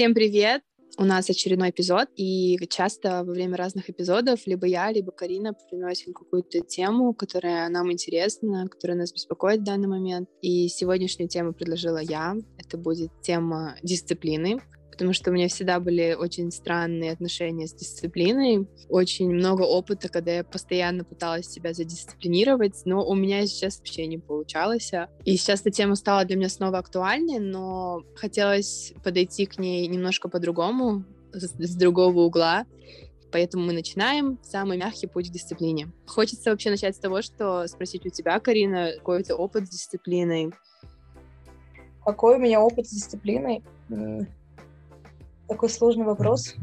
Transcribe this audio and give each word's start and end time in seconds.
Всем 0.00 0.14
привет! 0.14 0.62
У 0.96 1.04
нас 1.04 1.28
очередной 1.28 1.68
эпизод, 1.68 2.08
и 2.16 2.58
часто 2.70 3.22
во 3.22 3.32
время 3.34 3.58
разных 3.58 3.90
эпизодов 3.90 4.46
либо 4.46 4.66
я, 4.66 4.90
либо 4.90 5.12
Карина 5.12 5.52
приносим 5.52 6.14
какую-то 6.14 6.62
тему, 6.62 7.12
которая 7.12 7.68
нам 7.68 7.92
интересна, 7.92 8.66
которая 8.66 8.96
нас 8.96 9.12
беспокоит 9.12 9.60
в 9.60 9.64
данный 9.64 9.88
момент. 9.88 10.30
И 10.40 10.68
сегодняшнюю 10.68 11.28
тему 11.28 11.52
предложила 11.52 11.98
я. 11.98 12.34
Это 12.56 12.78
будет 12.78 13.10
тема 13.20 13.76
дисциплины 13.82 14.62
потому 15.00 15.14
что 15.14 15.30
у 15.30 15.32
меня 15.32 15.48
всегда 15.48 15.80
были 15.80 16.12
очень 16.12 16.52
странные 16.52 17.12
отношения 17.12 17.66
с 17.66 17.72
дисциплиной, 17.72 18.68
очень 18.90 19.30
много 19.30 19.62
опыта, 19.62 20.10
когда 20.10 20.30
я 20.30 20.44
постоянно 20.44 21.04
пыталась 21.04 21.46
себя 21.46 21.72
задисциплинировать, 21.72 22.82
но 22.84 23.02
у 23.02 23.14
меня 23.14 23.46
сейчас 23.46 23.78
вообще 23.78 24.06
не 24.06 24.18
получалось. 24.18 24.92
И 25.24 25.38
сейчас 25.38 25.62
эта 25.62 25.70
тема 25.70 25.94
стала 25.94 26.26
для 26.26 26.36
меня 26.36 26.50
снова 26.50 26.76
актуальной, 26.76 27.38
но 27.38 28.02
хотелось 28.14 28.92
подойти 29.02 29.46
к 29.46 29.58
ней 29.58 29.86
немножко 29.86 30.28
по-другому, 30.28 31.04
с, 31.32 31.50
с 31.58 31.76
другого 31.76 32.20
угла. 32.20 32.66
Поэтому 33.32 33.64
мы 33.64 33.72
начинаем 33.72 34.38
самый 34.42 34.76
мягкий 34.76 35.06
путь 35.06 35.30
к 35.30 35.32
дисциплине. 35.32 35.88
Хочется 36.04 36.50
вообще 36.50 36.68
начать 36.68 36.94
с 36.94 36.98
того, 36.98 37.22
что 37.22 37.66
спросить 37.68 38.04
у 38.04 38.10
тебя, 38.10 38.38
Карина, 38.38 38.90
какой 38.98 39.24
то 39.24 39.34
опыт 39.34 39.66
с 39.66 39.70
дисциплиной? 39.70 40.52
Какой 42.04 42.36
у 42.36 42.38
меня 42.38 42.60
опыт 42.60 42.86
с 42.86 42.90
дисциплиной? 42.90 43.62
Такой 45.50 45.68
сложный 45.68 46.04
вопрос. 46.04 46.54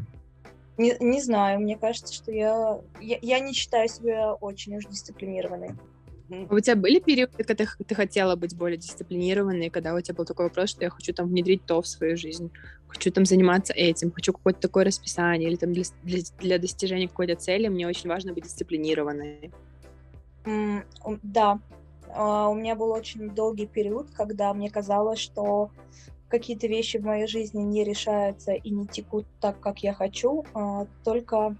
Не, 0.77 0.95
не 1.01 1.21
знаю, 1.21 1.59
мне 1.59 1.77
кажется, 1.77 2.13
что 2.13 2.31
я, 2.31 2.79
я, 3.01 3.19
я 3.21 3.39
не 3.41 3.51
считаю 3.51 3.89
себя 3.89 4.33
очень 4.33 4.77
уж 4.77 4.85
дисциплинированной. 4.85 5.71
А 6.31 6.55
у 6.55 6.59
тебя 6.61 6.77
были 6.77 6.99
периоды, 7.01 7.33
когда 7.43 7.65
ты, 7.65 7.67
ты 7.83 7.95
хотела 7.95 8.37
быть 8.37 8.55
более 8.55 8.77
дисциплинированной, 8.77 9.69
когда 9.69 9.93
у 9.93 9.99
тебя 9.99 10.15
был 10.15 10.23
такой 10.23 10.45
вопрос, 10.45 10.69
что 10.69 10.85
я 10.85 10.89
хочу 10.89 11.13
там 11.13 11.27
внедрить 11.27 11.65
то 11.65 11.81
в 11.81 11.87
свою 11.87 12.15
жизнь, 12.15 12.49
хочу 12.87 13.11
там 13.11 13.25
заниматься 13.25 13.73
этим, 13.73 14.09
хочу 14.09 14.31
какое-то 14.31 14.61
такое 14.61 14.85
расписание, 14.85 15.49
или 15.49 15.57
там 15.57 15.73
для, 15.73 15.83
для, 16.03 16.19
для 16.39 16.57
достижения 16.57 17.09
какой-то 17.09 17.35
цели 17.35 17.67
мне 17.67 17.89
очень 17.89 18.09
важно 18.09 18.31
быть 18.31 18.45
дисциплинированной? 18.45 19.51
Mm, 20.45 20.85
да, 21.23 21.59
uh, 22.07 22.49
у 22.49 22.53
меня 22.53 22.75
был 22.75 22.91
очень 22.91 23.31
долгий 23.31 23.67
период, 23.67 24.11
когда 24.11 24.53
мне 24.53 24.69
казалось, 24.69 25.19
что 25.19 25.71
какие-то 26.29 26.67
вещи 26.67 26.97
в 26.97 27.05
моей 27.05 27.27
жизни 27.27 27.61
не 27.61 27.83
решаются 27.83 28.53
и 28.53 28.69
не 28.69 28.85
текут 28.87 29.25
так, 29.39 29.59
как 29.59 29.79
я 29.79 29.93
хочу, 29.93 30.45
а, 30.53 30.87
только 31.03 31.55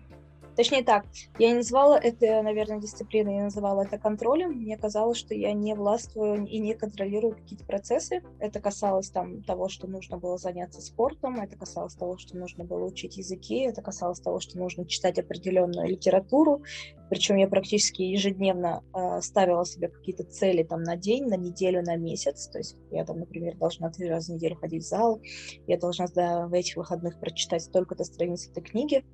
Точнее 0.58 0.81
так, 0.81 1.05
я 1.38 1.50
не 1.50 1.58
называла 1.58 2.00
это, 2.00 2.41
наверное, 2.41 2.80
дисциплиной, 2.80 3.36
я 3.36 3.44
называла 3.44 3.83
это 3.83 4.00
контролем. 4.00 4.53
Мне 4.53 4.75
казалось, 4.75 5.19
что 5.19 5.36
я 5.36 5.53
не 5.53 5.75
властвую 5.75 6.47
и 6.47 6.58
не 6.58 6.73
контролирую 6.73 7.36
какие-то 7.36 7.64
процессы. 7.64 8.23
Это 8.39 8.59
касалось 8.59 9.11
там 9.11 9.44
того, 9.44 9.69
что 9.69 9.86
нужно 9.86 10.17
было 10.17 10.39
заняться 10.39 10.81
спортом, 10.81 11.39
это 11.39 11.55
касалось 11.58 11.94
того, 11.94 12.17
что 12.17 12.36
нужно 12.36 12.64
было 12.64 12.86
учить 12.86 13.17
языки, 13.17 13.59
это 13.59 13.83
касалось 13.83 14.19
того, 14.19 14.39
что 14.39 14.58
нужно 14.58 14.88
читать 14.88 15.19
определенную 15.19 15.88
литературу. 15.88 16.64
Причем 17.11 17.36
я 17.36 17.47
практически 17.47 18.02
ежедневно 18.02 18.83
э, 18.95 19.21
ставила 19.21 19.64
себе 19.64 19.89
какие-то 19.89 20.23
цели 20.23 20.64
там 20.64 20.81
на 20.81 20.95
день, 20.95 21.27
на 21.27 21.38
неделю, 21.38 21.83
на 21.83 21.97
месяц. 21.97 22.47
То 22.47 22.58
есть 22.58 22.77
я 22.89 23.05
там, 23.05 23.19
например, 23.19 23.55
должна 23.58 23.92
три 23.92 24.09
раза 24.09 24.31
в 24.31 24.36
неделю 24.36 24.55
ходить 24.55 24.83
в 24.83 24.88
зал, 24.88 25.21
я 25.67 25.77
должна 25.77 26.08
да, 26.16 26.47
в 26.47 26.53
этих 26.53 26.77
выходных 26.77 27.19
прочитать 27.19 27.61
столько-то 27.61 28.03
страниц 28.03 28.49
этой 28.49 28.64
книги. 28.64 29.05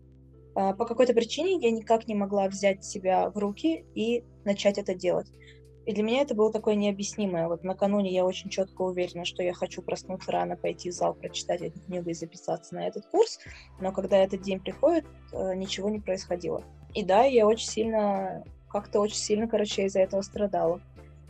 А, 0.55 0.73
по 0.73 0.85
какой-то 0.85 1.13
причине 1.13 1.59
я 1.59 1.71
никак 1.71 2.07
не 2.07 2.15
могла 2.15 2.47
взять 2.47 2.83
себя 2.83 3.29
в 3.29 3.37
руки 3.37 3.85
и 3.95 4.23
начать 4.45 4.77
это 4.77 4.93
делать. 4.93 5.27
И 5.85 5.93
для 5.93 6.03
меня 6.03 6.21
это 6.21 6.33
было 6.33 6.51
такое 6.51 6.75
необъяснимое. 6.75 7.47
Вот 7.47 7.63
накануне 7.63 8.13
я 8.13 8.23
очень 8.23 8.49
четко 8.49 8.83
уверена, 8.83 9.25
что 9.25 9.43
я 9.43 9.53
хочу 9.53 9.81
проснуться 9.81 10.31
рано, 10.31 10.55
пойти 10.55 10.89
в 10.89 10.93
зал, 10.93 11.13
прочитать 11.13 11.61
эту 11.61 11.79
книгу 11.81 12.09
и 12.09 12.13
записаться 12.13 12.75
на 12.75 12.87
этот 12.87 13.05
курс. 13.07 13.39
Но 13.81 13.91
когда 13.91 14.17
этот 14.17 14.41
день 14.41 14.61
приходит, 14.61 15.05
э, 15.33 15.55
ничего 15.55 15.89
не 15.89 15.99
происходило. 15.99 16.63
И 16.93 17.03
да, 17.03 17.23
я 17.23 17.45
очень 17.45 17.67
сильно, 17.67 18.45
как-то 18.69 19.01
очень 19.01 19.17
сильно, 19.17 19.47
короче, 19.47 19.85
из-за 19.85 19.99
этого 19.99 20.21
страдала. 20.21 20.81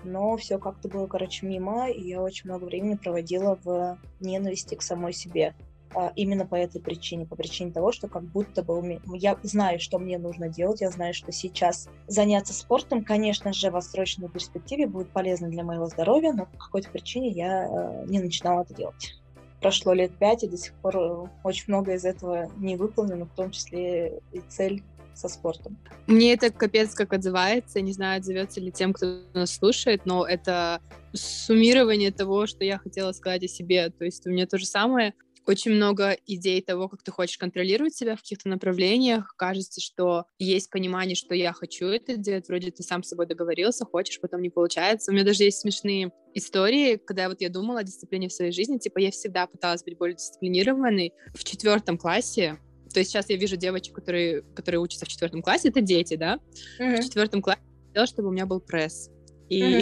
Но 0.04 0.38
все 0.38 0.60
как-то 0.60 0.88
было, 0.88 1.08
короче, 1.08 1.48
мимо, 1.48 1.90
и 1.90 2.10
я 2.10 2.22
очень 2.22 2.50
много 2.50 2.66
времени 2.66 2.96
проводила 2.96 3.58
в 3.64 3.98
ненависти 4.20 4.76
к 4.76 4.84
самой 4.84 5.14
себе. 5.14 5.56
А, 5.96 6.12
именно 6.16 6.46
по 6.46 6.56
этой 6.56 6.82
причине, 6.82 7.26
по 7.26 7.36
причине 7.36 7.72
того, 7.72 7.92
что 7.92 8.08
как 8.08 8.24
будто 8.24 8.64
бы 8.64 9.00
я 9.14 9.38
знаю, 9.44 9.80
что 9.80 10.00
мне 10.00 10.18
нужно 10.18 10.50
делать, 10.50 10.82
я 10.82 10.90
знаю, 10.90 11.14
что 11.14 11.32
сейчас 11.32 11.88
заняться 12.08 12.54
спортом, 12.54 13.04
конечно 13.04 13.54
же, 13.54 13.70
в 13.70 13.76
отсроченной 13.76 14.30
перспективе 14.30 14.88
будет 14.88 15.10
полезно 15.10 15.50
для 15.50 15.64
моего 15.64 15.88
здоровья, 15.88 16.34
но 16.34 16.46
по 16.46 16.58
какой-то 16.58 16.90
причине 16.90 17.30
я 17.30 17.68
э, 17.68 18.06
не 18.08 18.20
начинала 18.20 18.62
это 18.62 18.74
делать. 18.74 19.16
Прошло 19.62 19.94
лет 19.94 20.12
пять, 20.18 20.44
и 20.44 20.48
до 20.48 20.58
сих 20.58 20.74
пор 20.76 20.98
э, 20.98 21.28
очень 21.44 21.66
много 21.68 21.94
из 21.94 22.06
этого 22.06 22.52
не 22.58 22.76
выполнено, 22.76 23.26
в 23.26 23.36
том 23.36 23.52
числе 23.52 24.20
и 24.32 24.40
цель 24.50 24.84
со 25.14 25.30
спортом. 25.30 25.78
Мне 26.08 26.34
это 26.34 26.50
капец 26.50 26.96
как 26.96 27.14
отзывается. 27.14 27.82
Не 27.82 27.94
знаю, 27.94 28.18
отзовется 28.18 28.60
ли 28.60 28.72
тем, 28.72 28.94
кто 28.94 29.20
нас 29.34 29.56
слушает, 29.56 30.06
но 30.06 30.26
это 30.26 30.82
суммирование 31.14 32.12
того, 32.12 32.48
что 32.48 32.64
я 32.64 32.80
хотела 32.80 33.12
сказать 33.12 33.44
о 33.44 33.48
себе. 33.48 33.92
То 33.92 34.06
есть 34.06 34.26
у 34.26 34.32
меня 34.32 34.48
то 34.48 34.58
же 34.58 34.66
самое 34.66 35.14
очень 35.46 35.72
много 35.72 36.18
идей 36.26 36.62
того, 36.62 36.90
как 36.90 37.04
ты 37.04 37.12
хочешь 37.12 37.38
контролировать 37.38 37.96
себя 37.96 38.16
в 38.16 38.22
каких-то 38.22 38.50
направлениях. 38.50 39.36
Кажется, 39.38 39.82
что 39.82 40.26
есть 40.40 40.70
понимание, 40.70 41.16
что 41.16 41.36
я 41.36 41.54
хочу 41.54 41.88
это 41.88 42.18
делать. 42.18 42.48
Вроде 42.48 42.72
ты 42.72 42.84
сам 42.84 43.04
с 43.04 43.10
собой 43.10 43.26
договорился, 43.26 43.86
хочешь, 43.86 44.20
потом 44.20 44.42
не 44.42 44.50
получается. 44.50 45.12
У 45.12 45.14
меня 45.14 45.24
даже 45.24 45.44
есть 45.44 45.60
смешные 45.60 46.12
истории, 46.34 46.96
когда 46.98 47.30
вот 47.30 47.42
я 47.42 47.50
думала 47.50 47.80
о 47.80 47.84
дисциплине 47.84 48.30
в 48.30 48.34
своей 48.34 48.52
жизни. 48.52 48.78
Типа 48.78 49.00
я 49.00 49.12
всегда 49.12 49.48
пыталась 49.48 49.84
быть 49.84 49.98
более 49.98 50.16
дисциплинированной. 50.16 51.14
В 51.34 51.44
четвертом 51.44 51.98
классе 51.98 52.60
то 52.94 53.00
есть 53.00 53.12
сейчас 53.12 53.30
я 53.30 53.38
вижу 53.38 53.58
девочек, 53.58 53.96
которые, 53.96 54.44
которые 54.54 54.80
учатся 54.80 55.06
в 55.06 55.08
четвертом 55.08 55.42
классе, 55.42 55.70
это 55.70 55.82
дети, 55.82 56.16
да? 56.16 56.40
Mm-hmm. 56.80 57.02
В 57.02 57.04
четвертом 57.04 57.42
классе 57.42 57.62
я 57.64 57.88
хотела, 57.88 58.06
чтобы 58.06 58.30
у 58.30 58.32
меня 58.32 58.46
был 58.46 58.60
пресс. 58.60 59.10
И 59.50 59.82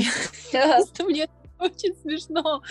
mm-hmm. 0.54 1.04
мне 1.06 1.28
очень 1.62 1.96
смешно. 1.96 2.62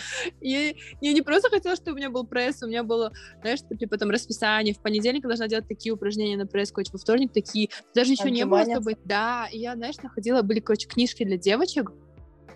И 0.41 0.77
я 1.01 1.13
не 1.13 1.23
просто 1.23 1.49
хотела, 1.49 1.77
чтобы 1.77 1.93
у 1.93 1.97
меня 1.97 2.11
был 2.11 2.27
пресс, 2.27 2.63
у 2.63 2.67
меня 2.67 2.83
было, 2.83 3.13
знаешь, 3.41 3.61
типа 3.79 3.97
там 3.97 4.11
расписание, 4.11 4.75
в 4.75 4.81
понедельник 4.81 5.23
должна 5.23 5.49
делать 5.49 5.69
такие 5.69 5.93
упражнения 5.93 6.37
на 6.37 6.47
пресс, 6.47 6.71
короче, 6.73 6.91
во 6.93 6.99
вторник 6.99 7.33
такие. 7.33 7.71
Даже 7.95 8.11
ничего 8.11 8.29
не 8.29 8.45
было, 8.45 8.65
чтобы... 8.65 8.97
Да, 9.05 9.49
и 9.51 9.59
я, 9.59 9.75
знаешь, 9.75 9.97
находила, 10.03 10.43
были, 10.43 10.61
короче, 10.61 10.89
книжки 10.89 11.25
для 11.25 11.37
девочек, 11.37 11.91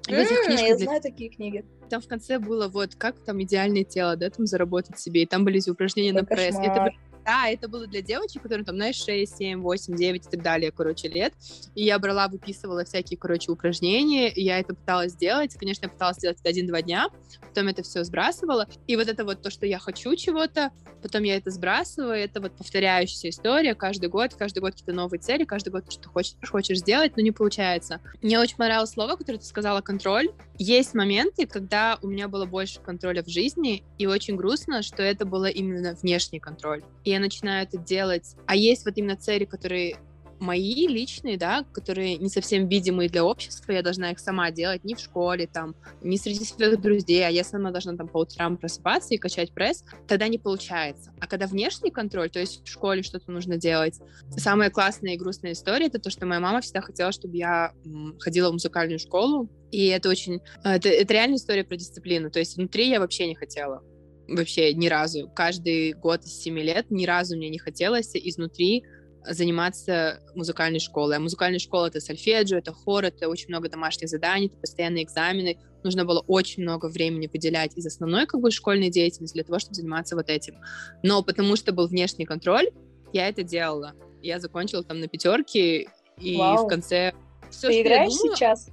книжках 0.02 0.60
я 0.60 0.76
для... 0.76 0.84
знаю 0.84 1.00
такие 1.00 1.30
книги. 1.30 1.64
Там 1.88 2.00
в 2.00 2.08
конце 2.08 2.38
было 2.38 2.68
вот, 2.68 2.94
как 2.94 3.18
там 3.24 3.42
идеальное 3.42 3.84
тело, 3.84 4.16
да, 4.16 4.30
там 4.30 4.46
заработать 4.46 4.98
себе, 4.98 5.22
и 5.22 5.26
там 5.26 5.44
были 5.44 5.60
упражнения 5.70 6.10
это 6.10 6.20
на 6.20 6.24
пресс. 6.24 6.56
Это 6.58 6.90
да, 7.24 7.48
это 7.48 7.68
было 7.68 7.86
для 7.86 8.02
девочек, 8.02 8.42
которые 8.42 8.64
там, 8.64 8.76
знаешь, 8.76 8.96
6, 8.96 9.36
7, 9.36 9.60
8, 9.60 9.96
9 9.96 10.26
и 10.26 10.30
так 10.30 10.42
далее, 10.42 10.70
короче, 10.70 11.08
лет. 11.08 11.32
И 11.74 11.84
я 11.84 11.98
брала, 11.98 12.28
выписывала 12.28 12.84
всякие, 12.84 13.18
короче, 13.18 13.50
упражнения, 13.50 14.30
и 14.30 14.42
я 14.42 14.58
это 14.58 14.74
пыталась 14.74 15.12
сделать. 15.12 15.54
Конечно, 15.54 15.86
я 15.86 15.90
пыталась 15.90 16.16
сделать 16.16 16.38
это 16.40 16.48
один-два 16.48 16.82
дня, 16.82 17.08
потом 17.40 17.68
это 17.68 17.82
все 17.82 18.04
сбрасывала. 18.04 18.68
И 18.86 18.96
вот 18.96 19.08
это 19.08 19.24
вот 19.24 19.42
то, 19.42 19.50
что 19.50 19.66
я 19.66 19.78
хочу 19.78 20.14
чего-то, 20.16 20.70
потом 21.02 21.22
я 21.22 21.36
это 21.36 21.50
сбрасываю, 21.50 22.16
это 22.16 22.40
вот 22.40 22.56
повторяющаяся 22.56 23.28
история 23.28 23.74
каждый 23.74 24.08
год, 24.08 24.34
каждый 24.34 24.60
год 24.60 24.72
какие-то 24.72 24.92
новые 24.92 25.20
цели, 25.20 25.44
каждый 25.44 25.68
год 25.68 25.92
что 25.92 26.08
хочешь, 26.08 26.34
хочешь 26.48 26.78
сделать, 26.78 27.16
но 27.16 27.22
не 27.22 27.30
получается. 27.30 28.00
Мне 28.22 28.40
очень 28.40 28.56
понравилось 28.56 28.90
слово, 28.90 29.16
которое 29.16 29.38
ты 29.38 29.44
сказала, 29.44 29.82
контроль. 29.82 30.30
Есть 30.56 30.94
моменты, 30.94 31.46
когда 31.46 31.98
у 32.00 32.06
меня 32.06 32.28
было 32.28 32.46
больше 32.46 32.80
контроля 32.80 33.22
в 33.22 33.28
жизни, 33.28 33.84
и 33.98 34.06
очень 34.06 34.36
грустно, 34.36 34.82
что 34.82 35.02
это 35.02 35.26
было 35.26 35.46
именно 35.46 35.94
внешний 35.94 36.40
контроль. 36.40 36.82
И 37.04 37.13
я 37.14 37.20
начинаю 37.20 37.64
это 37.64 37.78
делать. 37.78 38.36
А 38.46 38.56
есть 38.56 38.84
вот 38.84 38.96
именно 38.96 39.16
цели, 39.16 39.44
которые 39.44 39.96
мои 40.40 40.86
личные, 40.86 41.36
да, 41.36 41.64
которые 41.72 42.16
не 42.16 42.28
совсем 42.28 42.68
видимые 42.68 43.08
для 43.08 43.24
общества, 43.24 43.72
я 43.72 43.82
должна 43.82 44.10
их 44.10 44.18
сама 44.18 44.50
делать, 44.50 44.84
не 44.84 44.94
в 44.94 44.98
школе, 44.98 45.46
там, 45.46 45.74
не 46.02 46.18
среди 46.18 46.44
своих 46.44 46.80
друзей, 46.80 47.26
а 47.26 47.30
я 47.30 47.44
сама 47.44 47.70
должна 47.70 47.96
там 47.96 48.08
по 48.08 48.18
утрам 48.18 48.56
просыпаться 48.56 49.14
и 49.14 49.18
качать 49.18 49.52
пресс, 49.52 49.84
тогда 50.06 50.28
не 50.28 50.38
получается. 50.38 51.12
А 51.20 51.26
когда 51.26 51.46
внешний 51.46 51.90
контроль, 51.90 52.30
то 52.30 52.40
есть 52.40 52.64
в 52.64 52.68
школе 52.68 53.02
что-то 53.02 53.30
нужно 53.30 53.56
делать, 53.56 54.00
самая 54.36 54.70
классная 54.70 55.14
и 55.14 55.16
грустная 55.16 55.52
история, 55.52 55.86
это 55.86 55.98
то, 55.98 56.10
что 56.10 56.26
моя 56.26 56.40
мама 56.40 56.60
всегда 56.60 56.80
хотела, 56.80 57.12
чтобы 57.12 57.36
я 57.36 57.72
ходила 58.20 58.50
в 58.50 58.52
музыкальную 58.52 58.98
школу, 58.98 59.48
и 59.70 59.86
это 59.86 60.08
очень, 60.08 60.40
это, 60.62 60.88
это 60.88 61.12
реальная 61.12 61.36
история 61.36 61.64
про 61.64 61.76
дисциплину, 61.76 62.30
то 62.30 62.38
есть 62.38 62.56
внутри 62.56 62.88
я 62.90 63.00
вообще 63.00 63.26
не 63.26 63.34
хотела 63.34 63.82
вообще 64.28 64.74
ни 64.74 64.88
разу. 64.88 65.28
Каждый 65.34 65.92
год 65.92 66.24
из 66.24 66.38
семи 66.38 66.62
лет 66.62 66.90
ни 66.90 67.06
разу 67.06 67.36
мне 67.36 67.48
не 67.48 67.58
хотелось 67.58 68.14
изнутри 68.14 68.84
заниматься 69.26 70.20
музыкальной 70.34 70.80
школой. 70.80 71.16
А 71.16 71.20
музыкальная 71.20 71.58
школа— 71.58 71.86
это 71.88 72.00
сольфеджио, 72.00 72.58
это 72.58 72.72
хор, 72.72 73.04
это 73.04 73.28
очень 73.28 73.48
много 73.48 73.68
домашних 73.68 74.08
заданий, 74.08 74.46
это 74.46 74.58
постоянные 74.58 75.04
экзамены. 75.04 75.58
Нужно 75.82 76.04
было 76.04 76.20
очень 76.26 76.62
много 76.62 76.86
времени 76.86 77.28
выделять 77.32 77.76
из 77.76 77.86
основной 77.86 78.26
как 78.26 78.40
бы 78.40 78.50
школьной 78.50 78.90
деятельности 78.90 79.34
для 79.34 79.44
того, 79.44 79.58
чтобы 79.58 79.74
заниматься 79.74 80.16
вот 80.16 80.28
этим. 80.28 80.56
Но 81.02 81.22
потому 81.22 81.56
что 81.56 81.72
был 81.72 81.86
внешний 81.86 82.26
контроль, 82.26 82.68
я 83.12 83.28
это 83.28 83.42
делала. 83.42 83.94
Я 84.22 84.40
закончила 84.40 84.82
там 84.82 85.00
на 85.00 85.08
пятерке, 85.08 85.88
и 86.18 86.36
Вау. 86.36 86.66
в 86.66 86.68
конце... 86.68 87.12
Все, 87.50 87.68
Ты 87.68 87.82
играешь 87.82 88.12
думала, 88.12 88.36
сейчас? 88.36 88.68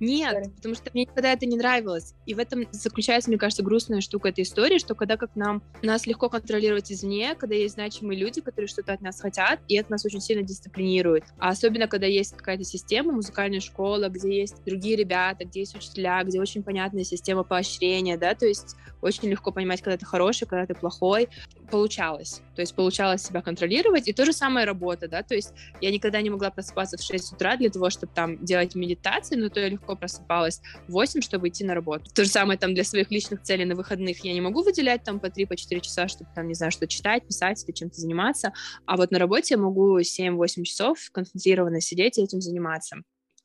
Нет, 0.00 0.36
Sorry. 0.36 0.50
потому 0.56 0.74
что 0.74 0.90
мне 0.92 1.02
никогда 1.02 1.32
это 1.32 1.46
не 1.46 1.56
нравилось. 1.56 2.14
И 2.26 2.34
в 2.34 2.38
этом 2.38 2.66
заключается, 2.72 3.30
мне 3.30 3.38
кажется, 3.38 3.62
грустная 3.62 4.00
штука 4.00 4.28
этой 4.28 4.42
истории, 4.42 4.78
что 4.78 4.94
когда 4.94 5.16
как 5.16 5.34
нам 5.36 5.62
нас 5.82 6.06
легко 6.06 6.28
контролировать 6.28 6.92
извне, 6.92 7.34
когда 7.34 7.54
есть 7.54 7.74
значимые 7.74 8.18
люди, 8.18 8.40
которые 8.40 8.68
что-то 8.68 8.92
от 8.92 9.00
нас 9.00 9.20
хотят, 9.20 9.60
и 9.68 9.76
это 9.76 9.90
нас 9.90 10.04
очень 10.04 10.20
сильно 10.20 10.42
дисциплинирует. 10.42 11.24
А 11.38 11.48
особенно, 11.50 11.88
когда 11.88 12.06
есть 12.06 12.36
какая-то 12.36 12.64
система, 12.64 13.12
музыкальная 13.12 13.60
школа, 13.60 14.08
где 14.08 14.40
есть 14.40 14.64
другие 14.64 14.96
ребята, 14.96 15.44
где 15.44 15.60
есть 15.60 15.74
учителя, 15.74 16.22
где 16.24 16.40
очень 16.40 16.62
понятная 16.62 17.04
система 17.04 17.42
поощрения, 17.42 18.16
да, 18.16 18.34
то 18.34 18.46
есть 18.46 18.76
очень 19.06 19.28
легко 19.28 19.52
понимать, 19.52 19.80
когда 19.82 19.96
ты 19.96 20.04
хороший, 20.04 20.46
когда 20.46 20.66
ты 20.66 20.74
плохой. 20.74 21.28
Получалось. 21.70 22.42
То 22.54 22.60
есть 22.60 22.74
получалось 22.74 23.22
себя 23.22 23.42
контролировать. 23.42 24.08
И 24.08 24.12
то 24.12 24.24
же 24.24 24.32
самое 24.32 24.66
работа, 24.66 25.08
да, 25.08 25.22
то 25.22 25.34
есть 25.34 25.52
я 25.80 25.90
никогда 25.90 26.20
не 26.20 26.30
могла 26.30 26.50
просыпаться 26.50 26.96
в 26.96 27.02
6 27.02 27.32
утра 27.32 27.56
для 27.56 27.70
того, 27.70 27.90
чтобы 27.90 28.12
там 28.14 28.44
делать 28.44 28.74
медитации, 28.74 29.36
но 29.36 29.48
то 29.48 29.60
я 29.60 29.68
легко 29.68 29.96
просыпалась 29.96 30.60
в 30.86 30.92
8, 30.92 31.20
чтобы 31.22 31.48
идти 31.48 31.64
на 31.64 31.74
работу. 31.74 32.10
То 32.14 32.24
же 32.24 32.30
самое 32.30 32.58
там 32.58 32.74
для 32.74 32.84
своих 32.84 33.10
личных 33.10 33.42
целей 33.42 33.64
на 33.64 33.74
выходных 33.74 34.24
я 34.24 34.32
не 34.32 34.40
могу 34.40 34.62
выделять 34.62 35.02
там 35.02 35.18
по 35.18 35.30
3, 35.30 35.46
по 35.46 35.56
4 35.56 35.80
часа, 35.80 36.08
чтобы 36.08 36.30
там, 36.34 36.46
не 36.46 36.54
знаю, 36.54 36.72
что 36.72 36.86
читать, 36.86 37.26
писать 37.26 37.64
или 37.66 37.72
чем-то 37.72 38.00
заниматься, 38.00 38.52
а 38.86 38.96
вот 38.96 39.10
на 39.10 39.18
работе 39.18 39.54
я 39.54 39.58
могу 39.58 39.98
7-8 39.98 40.62
часов 40.64 40.98
концентрированно 41.12 41.80
сидеть 41.80 42.18
и 42.18 42.22
этим 42.22 42.40
заниматься. 42.40 42.96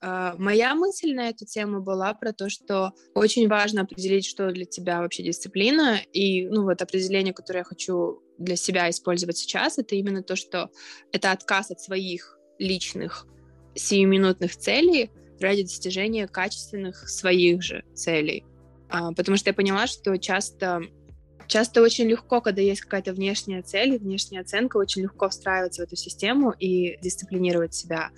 Uh, 0.03 0.33
моя 0.39 0.74
мысль 0.74 1.13
на 1.13 1.30
эту 1.30 1.45
тему 1.45 1.80
была 1.80 2.15
про 2.15 2.33
то, 2.33 2.50
что 2.50 2.92
очень 3.13 3.48
важно 3.48 3.81
определить, 3.83 4.25
что 4.25 4.51
для 4.51 4.65
тебя 4.65 5.00
вообще 5.00 5.21
дисциплина, 5.21 6.00
и, 6.12 6.48
ну, 6.48 6.63
вот 6.63 6.81
определение, 6.81 7.36
которое 7.36 7.59
я 7.59 7.63
хочу 7.63 8.19
для 8.39 8.56
себя 8.56 8.89
использовать 8.89 9.38
сейчас, 9.38 9.77
это 9.77 9.94
именно 9.95 10.24
то, 10.24 10.36
что 10.36 10.71
это 11.12 11.31
отказ 11.31 11.69
от 11.69 11.81
своих 11.81 12.39
личных 12.57 13.27
сиюминутных 13.75 14.56
целей 14.57 15.12
ради 15.39 15.63
достижения 15.63 16.27
качественных 16.27 17.09
своих 17.09 17.62
же 17.62 17.83
целей. 17.94 18.45
А, 18.89 19.12
потому 19.13 19.38
что 19.38 19.50
я 19.50 19.53
поняла, 19.53 19.88
что 19.88 20.18
часто, 20.18 20.81
часто 21.48 21.81
очень 21.81 22.07
легко, 22.07 22.42
когда 22.42 22.62
есть 22.62 22.81
какая-то 22.81 23.13
внешняя 23.13 23.62
цель, 23.62 23.98
внешняя 23.98 24.42
оценка, 24.42 24.77
очень 24.77 25.03
легко 25.03 25.30
встраиваться 25.30 25.81
в 25.81 25.86
эту 25.86 25.95
систему 25.95 26.51
и 26.51 26.98
дисциплинировать 27.01 27.74
себя. 27.74 28.09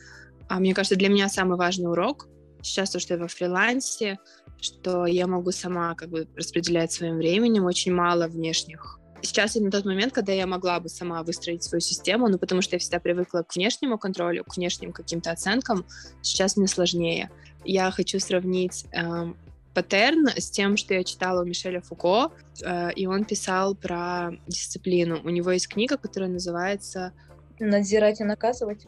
А 0.53 0.59
мне 0.59 0.75
кажется, 0.75 0.95
для 0.95 1.09
меня 1.09 1.29
самый 1.29 1.57
важный 1.57 1.89
урок 1.89 2.27
сейчас 2.61 2.91
то, 2.91 2.99
что 2.99 3.15
я 3.15 3.19
во 3.19 3.27
фрилансе, 3.27 4.19
что 4.61 5.07
я 5.07 5.25
могу 5.25 5.51
сама 5.51 5.95
как 5.95 6.09
бы 6.09 6.27
распределять 6.35 6.91
своим 6.91 7.17
временем, 7.17 7.65
очень 7.65 7.91
мало 7.91 8.27
внешних 8.27 8.99
сейчас 9.23 9.55
именно 9.55 9.71
тот 9.71 9.85
момент, 9.85 10.13
когда 10.13 10.33
я 10.33 10.45
могла 10.45 10.79
бы 10.81 10.89
сама 10.89 11.23
выстроить 11.23 11.63
свою 11.63 11.79
систему, 11.79 12.27
ну, 12.27 12.37
потому 12.37 12.61
что 12.61 12.75
я 12.75 12.79
всегда 12.79 12.99
привыкла 12.99 13.43
к 13.43 13.55
внешнему 13.55 13.97
контролю, 13.97 14.43
к 14.43 14.57
внешним 14.57 14.91
каким-то 14.91 15.31
оценкам. 15.31 15.85
Сейчас 16.21 16.57
мне 16.57 16.67
сложнее. 16.67 17.31
Я 17.63 17.89
хочу 17.89 18.19
сравнить 18.19 18.85
э, 18.91 19.33
паттерн 19.73 20.27
с 20.27 20.49
тем, 20.49 20.75
что 20.75 20.93
я 20.93 21.05
читала 21.05 21.41
у 21.41 21.45
Мишеля 21.45 21.79
Фуко, 21.79 22.33
э, 22.61 22.91
и 22.95 23.07
он 23.07 23.23
писал 23.23 23.75
про 23.75 24.31
дисциплину. 24.45 25.21
У 25.23 25.29
него 25.29 25.51
есть 25.51 25.69
книга, 25.69 25.95
которая 25.95 26.29
называется... 26.29 27.13
«Надзирать 27.59 28.19
и 28.19 28.25
наказывать». 28.25 28.87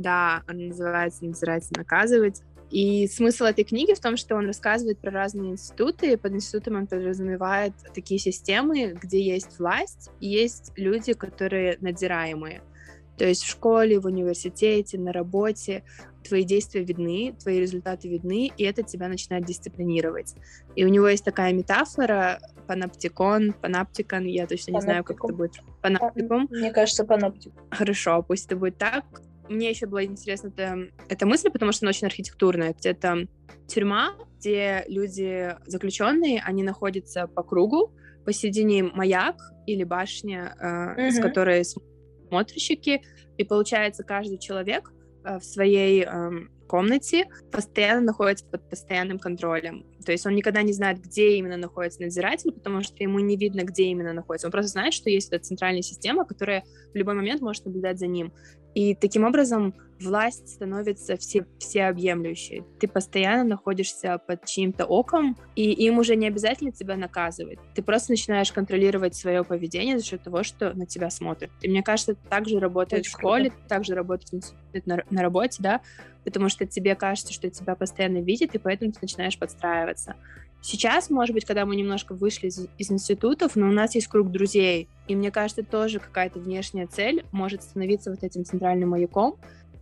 Да, 0.00 0.42
она 0.46 0.60
называется 0.68 1.24
«Надзирать 1.26 1.66
и 1.70 1.78
наказывать». 1.78 2.42
И 2.70 3.06
смысл 3.08 3.44
этой 3.44 3.64
книги 3.64 3.92
в 3.92 4.00
том, 4.00 4.16
что 4.16 4.36
он 4.36 4.46
рассказывает 4.46 4.98
про 4.98 5.10
разные 5.10 5.50
институты, 5.52 6.12
и 6.12 6.16
под 6.16 6.32
институтом 6.32 6.76
он 6.76 6.86
подразумевает 6.86 7.74
такие 7.92 8.18
системы, 8.18 8.96
где 9.02 9.20
есть 9.20 9.58
власть, 9.58 10.10
и 10.20 10.28
есть 10.28 10.72
люди, 10.76 11.12
которые 11.12 11.76
надзираемые. 11.80 12.62
То 13.18 13.26
есть 13.26 13.42
в 13.42 13.50
школе, 13.50 13.98
в 14.00 14.06
университете, 14.06 14.98
на 14.98 15.12
работе 15.12 15.82
твои 16.26 16.44
действия 16.44 16.82
видны, 16.82 17.34
твои 17.42 17.60
результаты 17.60 18.08
видны, 18.08 18.50
и 18.56 18.64
это 18.64 18.82
тебя 18.82 19.08
начинает 19.08 19.44
дисциплинировать. 19.44 20.34
И 20.76 20.84
у 20.84 20.88
него 20.88 21.08
есть 21.08 21.24
такая 21.24 21.52
метафора 21.52 22.40
паноптикон, 22.66 23.52
панаптикон, 23.52 24.24
я 24.24 24.46
точно 24.46 24.72
не 24.72 24.80
знаю, 24.80 25.04
как 25.04 25.22
это 25.22 25.34
будет. 25.34 25.60
Панаптикум? 25.82 26.46
Мне 26.50 26.70
кажется, 26.70 27.04
паноптик. 27.04 27.52
Хорошо, 27.70 28.22
пусть 28.22 28.46
это 28.46 28.56
будет 28.56 28.78
так 28.78 29.04
мне 29.50 29.70
еще 29.70 29.86
была 29.86 30.04
интересна 30.04 30.48
эта, 30.48 30.88
эта 31.08 31.26
мысль, 31.26 31.50
потому 31.50 31.72
что 31.72 31.84
она 31.84 31.90
очень 31.90 32.06
архитектурная. 32.06 32.74
Это 32.82 33.26
тюрьма, 33.66 34.14
где 34.38 34.84
люди 34.88 35.54
заключенные, 35.66 36.42
они 36.44 36.62
находятся 36.62 37.26
по 37.26 37.42
кругу, 37.42 37.92
посередине 38.24 38.84
маяк 38.84 39.36
или 39.66 39.84
башня, 39.84 40.54
э, 40.58 40.66
mm-hmm. 40.66 41.10
с 41.10 41.20
которой 41.20 41.64
смотрщики, 41.64 43.02
и 43.38 43.44
получается 43.44 44.04
каждый 44.04 44.38
человек 44.38 44.92
э, 45.24 45.38
в 45.38 45.44
своей 45.44 46.04
э, 46.04 46.30
комнате 46.70 47.26
постоянно 47.50 48.02
находится 48.02 48.46
под 48.46 48.68
постоянным 48.70 49.18
контролем. 49.18 49.84
То 50.04 50.12
есть 50.12 50.24
он 50.24 50.36
никогда 50.36 50.62
не 50.62 50.72
знает, 50.72 51.00
где 51.00 51.36
именно 51.36 51.56
находится 51.56 52.00
надзиратель, 52.00 52.52
потому 52.52 52.82
что 52.82 52.94
ему 53.02 53.18
не 53.18 53.36
видно, 53.36 53.62
где 53.62 53.84
именно 53.84 54.12
находится. 54.12 54.46
Он 54.46 54.52
просто 54.52 54.70
знает, 54.70 54.94
что 54.94 55.10
есть 55.10 55.32
эта 55.32 55.42
центральная 55.42 55.82
система, 55.82 56.24
которая 56.24 56.62
в 56.92 56.96
любой 56.96 57.14
момент 57.14 57.40
может 57.40 57.64
наблюдать 57.64 57.98
за 57.98 58.06
ним. 58.06 58.32
И 58.74 58.94
таким 58.94 59.24
образом 59.24 59.74
власть 60.00 60.48
становится 60.48 61.16
все, 61.16 61.46
всеобъемлющей. 61.58 62.64
Ты 62.78 62.88
постоянно 62.88 63.44
находишься 63.44 64.18
под 64.18 64.46
чьим-то 64.46 64.86
оком, 64.86 65.36
и 65.54 65.72
им 65.72 65.98
уже 65.98 66.16
не 66.16 66.26
обязательно 66.26 66.72
тебя 66.72 66.96
наказывать. 66.96 67.58
Ты 67.74 67.82
просто 67.82 68.12
начинаешь 68.12 68.50
контролировать 68.52 69.14
свое 69.14 69.44
поведение 69.44 69.98
за 69.98 70.04
счет 70.04 70.22
того, 70.22 70.42
что 70.42 70.72
на 70.74 70.86
тебя 70.86 71.10
смотрят. 71.10 71.50
И 71.60 71.68
мне 71.68 71.82
кажется, 71.82 72.12
это 72.12 72.22
также 72.28 72.58
работает 72.58 73.02
Очень 73.02 73.10
в 73.10 73.18
школе, 73.18 73.50
круто. 73.50 73.68
также 73.68 73.94
работает 73.94 74.44
на, 74.86 75.02
на 75.10 75.22
работе, 75.22 75.56
да, 75.62 75.80
потому 76.24 76.48
что 76.48 76.66
тебе 76.66 76.94
кажется, 76.94 77.32
что 77.32 77.50
тебя 77.50 77.74
постоянно 77.74 78.18
видят, 78.18 78.54
и 78.54 78.58
поэтому 78.58 78.92
ты 78.92 78.98
начинаешь 79.02 79.38
подстраиваться. 79.38 80.14
Сейчас, 80.62 81.08
может 81.08 81.34
быть, 81.34 81.44
когда 81.44 81.64
мы 81.64 81.74
немножко 81.74 82.14
вышли 82.14 82.48
из, 82.48 82.66
из 82.76 82.90
институтов, 82.90 83.56
но 83.56 83.68
у 83.68 83.72
нас 83.72 83.94
есть 83.94 84.08
круг 84.08 84.30
друзей, 84.30 84.88
и 85.08 85.16
мне 85.16 85.30
кажется, 85.30 85.62
тоже 85.62 86.00
какая-то 86.00 86.38
внешняя 86.38 86.86
цель 86.86 87.24
может 87.32 87.62
становиться 87.62 88.10
вот 88.10 88.22
этим 88.22 88.44
центральным 88.44 88.90
маяком. 88.90 89.36